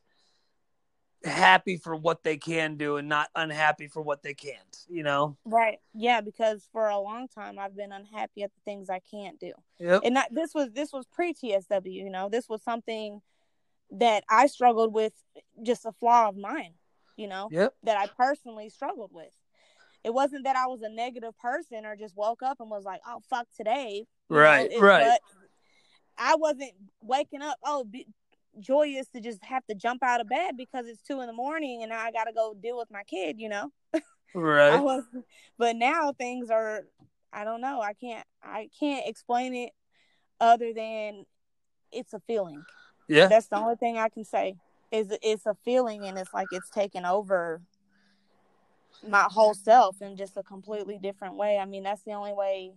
[1.24, 4.84] happy for what they can do and not unhappy for what they can't.
[4.88, 5.36] You know.
[5.44, 5.78] Right.
[5.94, 9.52] Yeah, because for a long time I've been unhappy at the things I can't do.
[9.78, 10.02] Yep.
[10.04, 12.28] And not, this was this was pre TSW, you know.
[12.28, 13.20] This was something
[13.92, 15.12] that I struggled with
[15.62, 16.74] just a flaw of mine,
[17.16, 17.74] you know, Yep.
[17.84, 19.32] that I personally struggled with.
[20.04, 23.00] It wasn't that I was a negative person or just woke up and was like,
[23.06, 25.18] "Oh fuck today." you know, Right, it- right.
[26.18, 27.86] I wasn't waking up oh
[28.58, 31.82] joyous to just have to jump out of bed because it's 2 in the morning
[31.82, 33.72] and now I got to go deal with my kid, you know.
[34.34, 34.82] Right.
[34.82, 35.04] was,
[35.56, 36.82] but now things are.
[37.32, 37.80] I don't know.
[37.80, 38.26] I can't.
[38.42, 39.70] I can't explain it
[40.40, 41.24] other than
[41.90, 42.62] it's a feeling.
[43.08, 43.28] Yeah.
[43.28, 44.56] That's the only thing I can say.
[44.92, 47.62] Is it's a feeling, and it's like it's taken over
[49.06, 51.58] my whole self in just a completely different way.
[51.58, 52.72] I mean, that's the only way.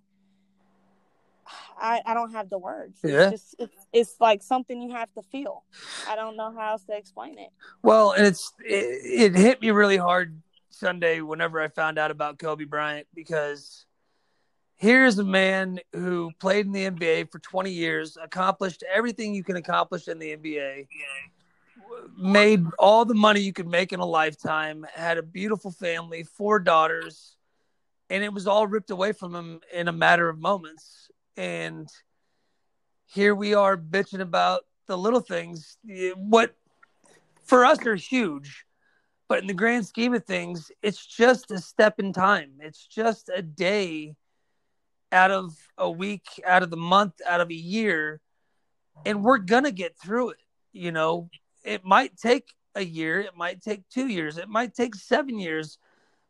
[1.77, 2.99] I, I don't have the words.
[3.03, 5.63] It's just it's, it's like something you have to feel.
[6.07, 7.49] I don't know how else to explain it.
[7.81, 12.39] Well, and it's it, it hit me really hard Sunday whenever I found out about
[12.39, 13.85] Kobe Bryant because
[14.79, 19.57] here's a man who played in the NBA for 20 years, accomplished everything you can
[19.57, 20.87] accomplish in the NBA,
[22.17, 26.59] made all the money you could make in a lifetime, had a beautiful family, four
[26.59, 27.35] daughters,
[28.09, 31.11] and it was all ripped away from him in a matter of moments.
[31.39, 31.87] And
[33.05, 35.77] here we are bitching about the little things.
[36.17, 36.53] What
[37.45, 38.65] for us are huge,
[39.29, 42.55] but in the grand scheme of things, it's just a step in time.
[42.59, 44.15] It's just a day
[45.13, 48.19] out of a week, out of the month, out of a year,
[49.05, 50.43] and we're gonna get through it.
[50.73, 51.29] You know,
[51.63, 55.77] it might take a year, it might take two years, it might take seven years,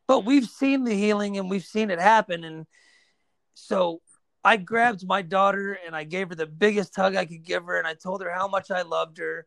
[0.06, 2.44] but we've seen the healing and we've seen it happen.
[2.44, 2.68] And
[3.56, 4.02] so
[4.44, 7.78] I grabbed my daughter and I gave her the biggest hug I could give her,
[7.78, 9.46] and I told her how much I loved her.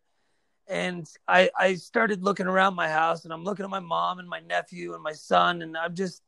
[0.68, 4.28] and I I started looking around my house and I'm looking at my mom and
[4.28, 6.22] my nephew and my son and I'm just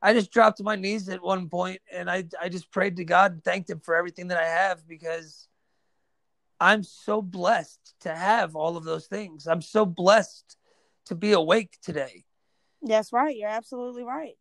[0.00, 3.04] I just dropped to my knees at one point and I I just prayed to
[3.04, 5.48] God and thanked him for everything that I have because
[6.60, 9.46] I'm so blessed to have all of those things.
[9.46, 10.56] I'm so blessed
[11.06, 12.24] to be awake today.
[12.82, 13.36] That's right.
[13.36, 14.36] You're absolutely right.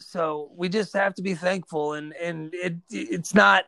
[0.00, 3.64] So we just have to be thankful and and it it's not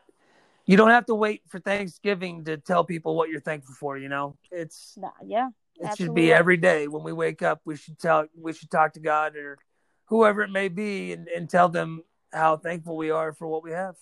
[0.65, 4.09] you don't have to wait for Thanksgiving to tell people what you're thankful for, you
[4.09, 4.37] know.
[4.51, 5.49] It's yeah.
[5.77, 6.05] It absolutely.
[6.05, 9.01] should be every day when we wake up we should tell we should talk to
[9.01, 9.59] God or
[10.07, 12.03] whoever it may be and, and tell them
[12.33, 13.97] how thankful we are for what we have.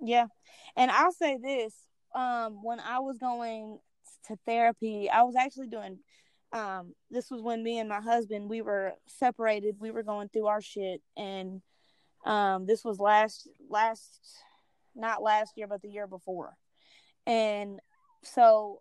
[0.00, 0.26] Yeah.
[0.76, 1.74] And I'll say this,
[2.14, 3.78] um, when I was going
[4.28, 5.98] to therapy, I was actually doing
[6.52, 9.76] um this was when me and my husband we were separated.
[9.78, 11.02] We were going through our shit.
[11.16, 11.62] And
[12.24, 14.20] um this was last last
[14.94, 16.56] not last year but the year before.
[17.26, 17.80] And
[18.22, 18.80] so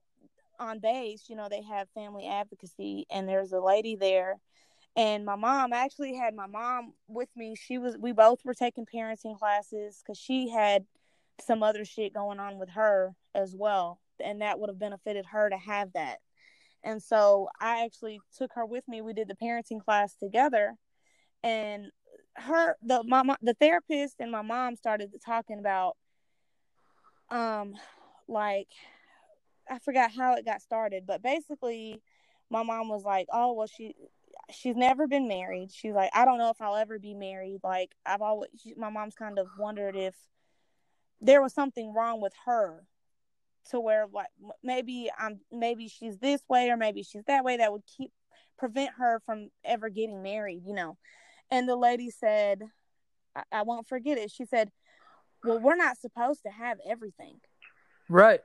[0.59, 4.39] on base you know they have family advocacy and there's a lady there.
[4.95, 7.55] And my mom I actually had my mom with me.
[7.55, 10.85] She was we both were taking parenting classes because she had
[11.45, 13.99] some other shit going on with her as well.
[14.23, 16.17] And that would have benefited her to have that
[16.83, 19.01] and so I actually took her with me.
[19.01, 20.75] We did the parenting class together.
[21.43, 21.91] And
[22.35, 25.97] her the my, the therapist and my mom started talking about
[27.29, 27.73] um
[28.27, 28.67] like
[29.69, 32.01] I forgot how it got started, but basically
[32.49, 33.95] my mom was like, "Oh, well she
[34.51, 35.71] she's never been married.
[35.71, 37.59] She's like, I don't know if I'll ever be married.
[37.63, 40.15] Like I've always she, my mom's kind of wondered if
[41.21, 42.83] there was something wrong with her
[43.71, 44.27] to where like
[44.63, 48.11] maybe I'm maybe she's this way or maybe she's that way that would keep
[48.57, 50.97] prevent her from ever getting married, you know.
[51.51, 52.63] And the lady said,
[53.35, 54.31] I, I won't forget it.
[54.31, 54.71] She said,
[55.43, 57.39] Well, we're not supposed to have everything.
[58.09, 58.41] Right.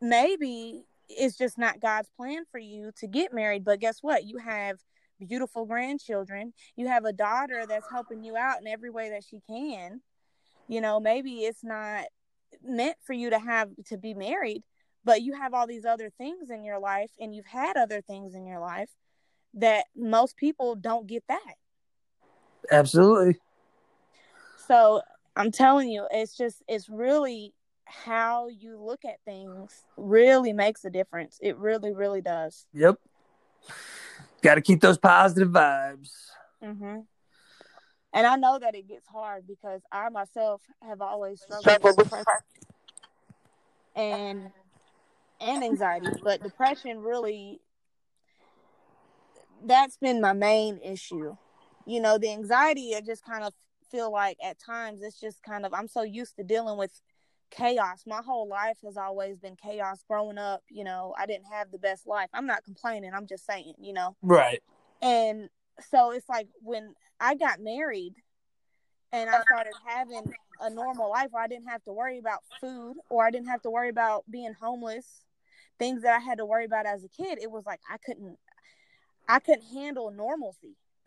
[0.00, 4.24] Maybe it's just not God's plan for you to get married, but guess what?
[4.24, 4.78] You have
[5.26, 6.52] beautiful grandchildren.
[6.76, 10.00] You have a daughter that's helping you out in every way that she can.
[10.68, 12.04] You know, maybe it's not
[12.64, 14.62] meant for you to have to be married,
[15.04, 18.34] but you have all these other things in your life and you've had other things
[18.34, 18.90] in your life
[19.54, 21.54] that most people don't get that.
[22.70, 23.38] Absolutely.
[24.68, 25.02] So
[25.36, 27.52] I'm telling you, it's just, it's really
[27.84, 31.38] how you look at things really makes a difference.
[31.42, 32.66] It really, really does.
[32.72, 32.98] Yep.
[34.42, 36.10] Got to keep those positive vibes.
[36.62, 37.00] Mm-hmm
[38.12, 42.24] and I know that it gets hard because I myself have always struggled with depression
[43.94, 44.50] and
[45.40, 47.60] and anxiety, but depression really
[49.64, 51.36] that's been my main issue.
[51.86, 53.52] You know, the anxiety I just kind of
[53.90, 57.00] feel like at times it's just kind of I'm so used to dealing with
[57.50, 58.04] chaos.
[58.06, 61.78] My whole life has always been chaos growing up, you know, I didn't have the
[61.78, 62.28] best life.
[62.32, 64.16] I'm not complaining, I'm just saying, you know.
[64.22, 64.62] Right.
[65.00, 65.48] And
[65.80, 68.14] so it's like when I got married
[69.12, 72.96] and I started having a normal life where I didn't have to worry about food
[73.08, 75.24] or I didn't have to worry about being homeless,
[75.78, 78.38] things that I had to worry about as a kid, it was like I couldn't
[79.28, 80.76] I couldn't handle normalcy.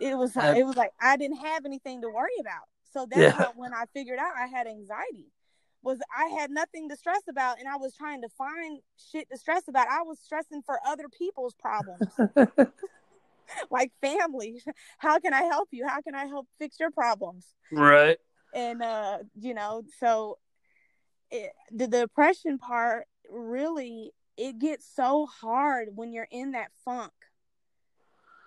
[0.00, 2.64] it was uh, it was like I didn't have anything to worry about.
[2.92, 3.48] So that's yeah.
[3.56, 5.32] when I figured out I had anxiety.
[5.84, 9.38] Was I had nothing to stress about and I was trying to find shit to
[9.38, 9.86] stress about.
[9.88, 12.08] I was stressing for other people's problems.
[13.70, 14.62] like family.
[14.98, 15.86] How can I help you?
[15.86, 17.46] How can I help fix your problems?
[17.70, 18.16] Right.
[18.54, 20.38] And uh, you know, so
[21.30, 27.12] it, the depression part really it gets so hard when you're in that funk.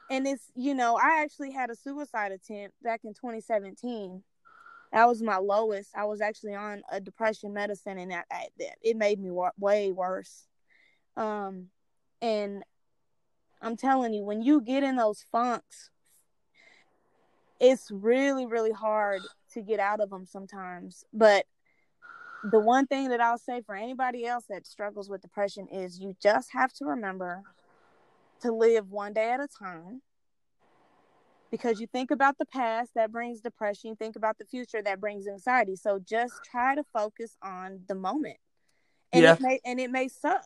[0.10, 4.24] And it's, you know, I actually had a suicide attempt back in 2017.
[4.92, 5.92] That was my lowest.
[5.96, 10.48] I was actually on a depression medicine, and that, that it made me way worse.
[11.16, 11.68] Um,
[12.22, 12.64] and
[13.62, 15.90] I'm telling you, when you get in those funks,
[17.60, 19.22] it's really, really hard
[19.54, 21.04] to get out of them sometimes.
[21.12, 21.46] But
[22.52, 26.16] the one thing that I'll say for anybody else that struggles with depression is you
[26.22, 27.44] just have to remember
[28.42, 30.02] to live one day at a time.
[31.50, 33.92] Because you think about the past, that brings depression.
[33.92, 35.76] You think about the future, that brings anxiety.
[35.76, 38.38] So just try to focus on the moment.
[39.14, 39.34] And yeah.
[39.34, 40.44] it may and it may suck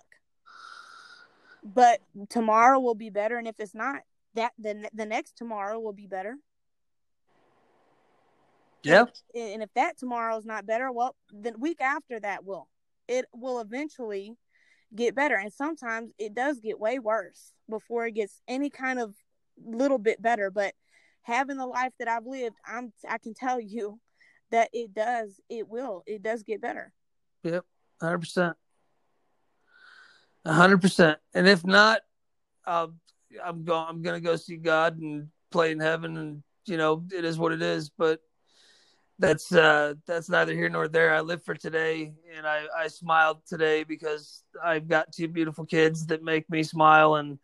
[1.63, 1.99] but
[2.29, 4.01] tomorrow will be better and if it's not
[4.33, 6.35] that then the next tomorrow will be better
[8.83, 12.67] yeah and, and if that tomorrow is not better well the week after that will
[13.07, 14.35] it will eventually
[14.95, 19.13] get better and sometimes it does get way worse before it gets any kind of
[19.63, 20.73] little bit better but
[21.23, 23.99] having the life that i've lived i'm i can tell you
[24.51, 26.91] that it does it will it does get better
[27.43, 27.65] yep
[28.01, 28.55] 100%
[30.45, 31.19] A hundred percent.
[31.33, 32.01] And if not,
[32.65, 32.95] I'll,
[33.43, 33.85] I'm going.
[33.87, 37.51] I'm gonna go see God and play in heaven, and you know it is what
[37.51, 37.89] it is.
[37.89, 38.21] But
[39.19, 41.13] that's uh that's neither here nor there.
[41.13, 46.07] I live for today, and I I smiled today because I've got two beautiful kids
[46.07, 47.37] that make me smile, and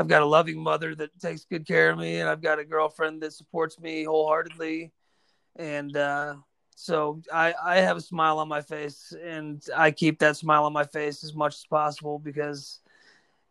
[0.00, 2.64] I've got a loving mother that takes good care of me, and I've got a
[2.64, 4.92] girlfriend that supports me wholeheartedly,
[5.56, 6.36] and uh,
[6.74, 10.72] so I I have a smile on my face, and I keep that smile on
[10.72, 12.80] my face as much as possible because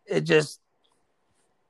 [0.08, 0.60] it just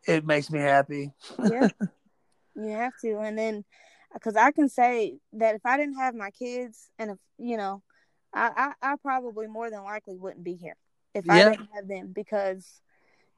[0.07, 1.11] it makes me happy.
[1.51, 1.67] yeah,
[2.55, 3.65] you have to, and then
[4.13, 7.83] because I can say that if I didn't have my kids, and if you know,
[8.33, 10.77] I I, I probably more than likely wouldn't be here
[11.13, 11.33] if yeah.
[11.33, 12.79] I didn't have them because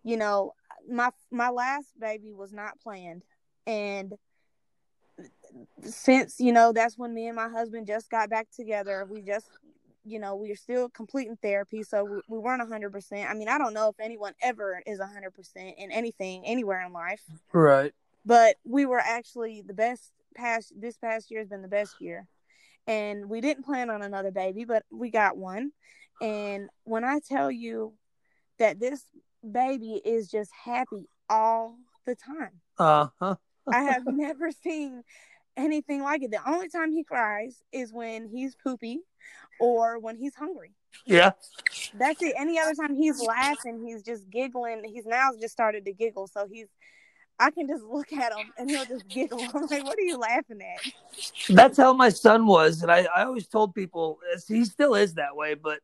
[0.03, 0.53] you know
[0.89, 3.23] my my last baby was not planned.
[3.67, 4.13] And
[5.83, 9.49] since you know that's when me and my husband just got back together we just
[10.05, 11.83] you know we are still completing therapy.
[11.83, 15.73] So we, we weren't 100% i mean i don't know if anyone ever is 100%
[15.77, 17.21] in anything anywhere in life.
[17.53, 17.93] Right.
[18.25, 22.27] But we were actually the best past this past year has been the best year.
[22.87, 25.71] And we didn't plan on another baby but we got one.
[26.21, 27.93] And when i tell you
[28.57, 29.03] that this
[29.49, 33.35] baby is just happy all the time uh-huh
[33.71, 35.03] i have never seen
[35.57, 38.99] anything like it the only time he cries is when he's poopy
[39.59, 40.71] or when he's hungry
[41.05, 41.31] yeah
[41.95, 45.91] that's it any other time he's laughing he's just giggling he's now just started to
[45.91, 46.67] giggle so he's
[47.41, 49.39] I can just look at him and he'll just giggle.
[49.55, 50.93] I'm like, what are you laughing at?
[51.49, 52.83] That's how my son was.
[52.83, 55.79] And I, I always told people, he still is that way, but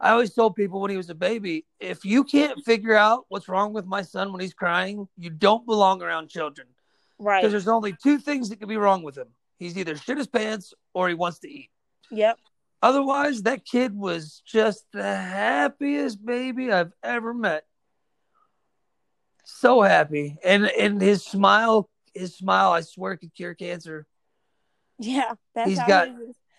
[0.00, 3.48] I always told people when he was a baby, if you can't figure out what's
[3.48, 6.68] wrong with my son when he's crying, you don't belong around children.
[7.18, 7.42] Right.
[7.42, 9.28] Because there's only two things that could be wrong with him.
[9.58, 11.70] He's either shit his pants or he wants to eat.
[12.10, 12.38] Yep.
[12.82, 17.64] Otherwise, that kid was just the happiest baby I've ever met
[19.50, 24.06] so happy, and and his smile, his smile, I swear, could cure cancer.
[24.98, 26.08] Yeah, that's he's got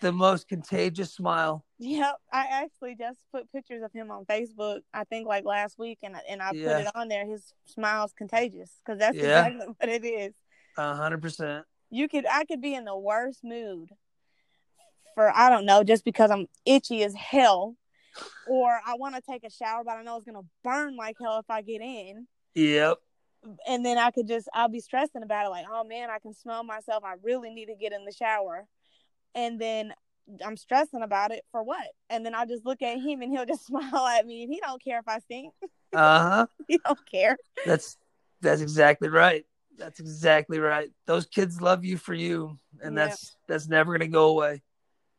[0.02, 1.64] the most contagious smile.
[1.78, 4.80] Yep, I actually just put pictures of him on Facebook.
[4.92, 6.76] I think like last week, and and I yeah.
[6.76, 7.26] put it on there.
[7.26, 9.46] His smile's contagious because that's yeah.
[9.46, 10.34] exactly what it is.
[10.76, 11.64] A hundred percent.
[11.90, 13.90] You could, I could be in the worst mood
[15.14, 17.76] for I don't know, just because I'm itchy as hell,
[18.48, 21.38] or I want to take a shower, but I know it's gonna burn like hell
[21.38, 22.26] if I get in.
[22.54, 22.98] Yep.
[23.66, 26.34] And then I could just I'll be stressing about it like, oh man, I can
[26.34, 27.04] smell myself.
[27.04, 28.66] I really need to get in the shower.
[29.34, 29.94] And then
[30.44, 31.86] I'm stressing about it for what?
[32.10, 34.60] And then I'll just look at him and he'll just smile at me and he
[34.60, 35.52] don't care if I stink.
[35.94, 36.46] Uh-huh.
[36.68, 37.36] he don't care.
[37.66, 37.98] That's
[38.40, 39.44] that's exactly right.
[39.76, 40.90] That's exactly right.
[41.04, 43.08] Those kids love you for you and yeah.
[43.08, 44.62] that's that's never going to go away.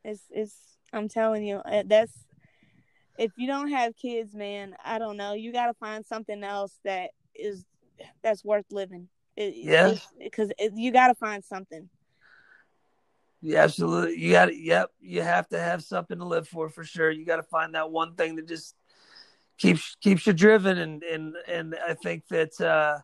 [0.04, 0.56] It's it's
[0.92, 2.12] I'm telling you, uh, that's
[3.18, 5.34] if you don't have kids, man, I don't know.
[5.34, 7.66] You got to find something else that is
[8.22, 9.10] that's worth living.
[9.36, 11.90] It, yeah, because you got to find something.
[13.46, 14.18] Yeah, absolutely.
[14.22, 14.56] You got to.
[14.56, 17.12] Yep, you have to have something to live for for sure.
[17.12, 18.74] You got to find that one thing that just
[19.58, 23.00] keeps keeps you driven, and and and I think that uh,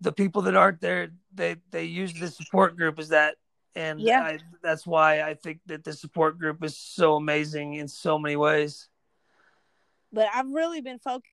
[0.00, 3.34] the people that aren't there, they they use the support group as that,
[3.74, 7.88] and yeah, I, that's why I think that the support group is so amazing in
[7.88, 8.88] so many ways.
[10.12, 11.32] But I've really been focused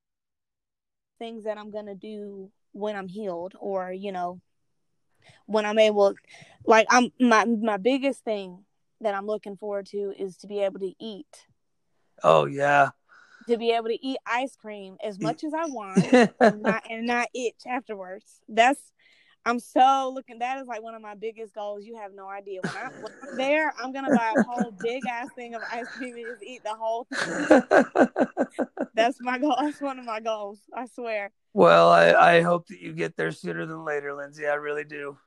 [1.19, 4.41] things that I'm gonna do when I'm healed, or you know,
[5.45, 6.13] when I'm able.
[6.65, 8.63] Like I'm my my biggest thing
[9.01, 11.47] that I'm looking forward to is to be able to eat.
[12.23, 12.89] Oh yeah.
[13.47, 17.07] To be able to eat ice cream as much as I want and, not, and
[17.07, 18.39] not itch afterwards.
[18.47, 18.79] That's
[19.45, 20.39] I'm so looking.
[20.39, 21.83] That is like one of my biggest goals.
[21.83, 22.61] You have no idea.
[22.61, 25.87] When, I, when I'm there, I'm gonna buy a whole big ass thing of ice
[25.97, 27.07] cream and just eat the whole.
[27.09, 27.59] Thing.
[28.93, 29.55] That's my goal.
[29.59, 30.59] That's one of my goals.
[30.75, 31.31] I swear.
[31.53, 34.49] Well, I I hope that you get there sooner than later, Lyndsie.
[34.49, 35.17] I really do.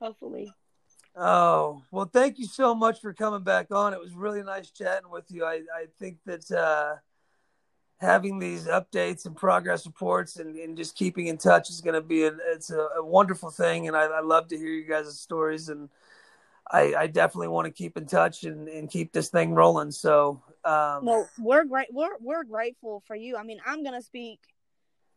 [0.00, 0.52] Hopefully.
[1.14, 3.92] Oh well, thank you so much for coming back on.
[3.92, 5.44] It was really nice chatting with you.
[5.44, 6.50] I I think that.
[6.50, 6.96] uh
[8.00, 12.00] having these updates and progress reports and, and just keeping in touch is going to
[12.00, 15.18] be a, it's a, a wonderful thing and I, I, love to hear you guys'
[15.18, 15.88] stories and
[16.70, 20.42] I, I definitely want to keep in touch and, and keep this thing rolling so
[20.64, 24.40] um, well we're great we're, we're grateful for you i mean i'm going to speak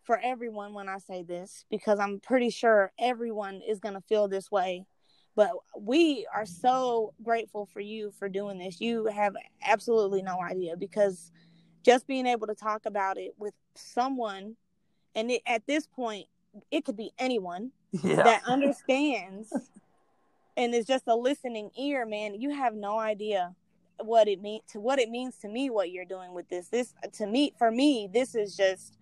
[0.04, 4.28] for everyone when i say this because i'm pretty sure everyone is going to feel
[4.28, 4.86] this way
[5.36, 9.36] but we are so grateful for you for doing this you have
[9.66, 11.32] absolutely no idea because
[11.84, 14.56] just being able to talk about it with someone
[15.16, 16.28] and it, at this point
[16.70, 17.72] it could be anyone
[18.04, 18.24] yeah.
[18.24, 19.54] that understands
[20.58, 23.56] and it's just a listening ear man you have no idea
[24.04, 26.68] what it means to what it means to me what you're doing with this.
[26.68, 28.98] This to me for me, this is just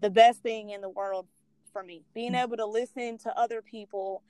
[0.00, 1.26] the best thing in the world
[1.72, 2.04] for me.
[2.14, 2.42] Being mm.
[2.42, 4.22] able to listen to other people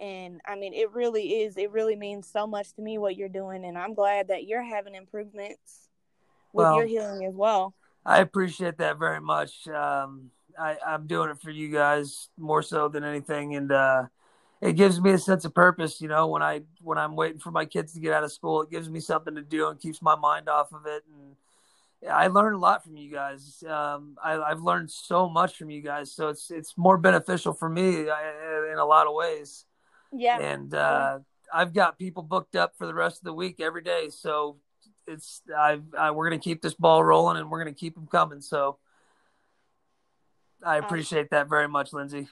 [0.00, 3.28] and I mean it really is it really means so much to me what you're
[3.28, 5.88] doing and I'm glad that you're having improvements
[6.52, 7.74] with well, your healing as well.
[8.04, 9.66] I appreciate that very much.
[9.68, 14.02] Um, I, I'm doing it for you guys more so than anything, and uh,
[14.62, 16.00] it gives me a sense of purpose.
[16.00, 18.62] You know, when I when I'm waiting for my kids to get out of school,
[18.62, 21.02] it gives me something to do and keeps my mind off of it.
[21.12, 23.62] And I learn a lot from you guys.
[23.68, 27.68] Um, I, have learned so much from you guys, so it's it's more beneficial for
[27.68, 29.64] me uh, in a lot of ways.
[30.12, 31.18] Yeah, and uh,
[31.52, 34.58] I've got people booked up for the rest of the week every day, so
[35.08, 37.96] it's I've, I, we're going to keep this ball rolling and we're going to keep
[37.96, 38.40] them coming.
[38.40, 38.78] So
[40.64, 42.28] I appreciate that very much, Lyndsie.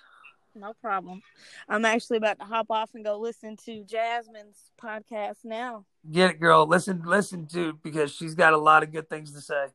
[0.60, 1.22] No problem.
[1.68, 5.86] I'm actually about to hop off and go listen to Jasmine's podcast now.
[6.10, 6.66] Get it, girl.
[6.66, 9.66] Listen, listen to because she's got a lot of good things to say.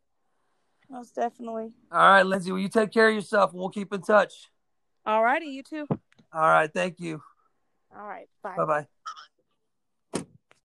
[0.90, 1.72] Most definitely.
[1.92, 2.52] All right, Lyndsie.
[2.52, 4.52] Will you take care of yourself, and we'll keep in touch.
[5.06, 5.88] All righty, you too.
[6.34, 6.72] All right.
[6.72, 7.22] Thank you.
[7.96, 8.28] All right.
[8.44, 8.56] Bye.
[8.58, 8.88] Bye bye.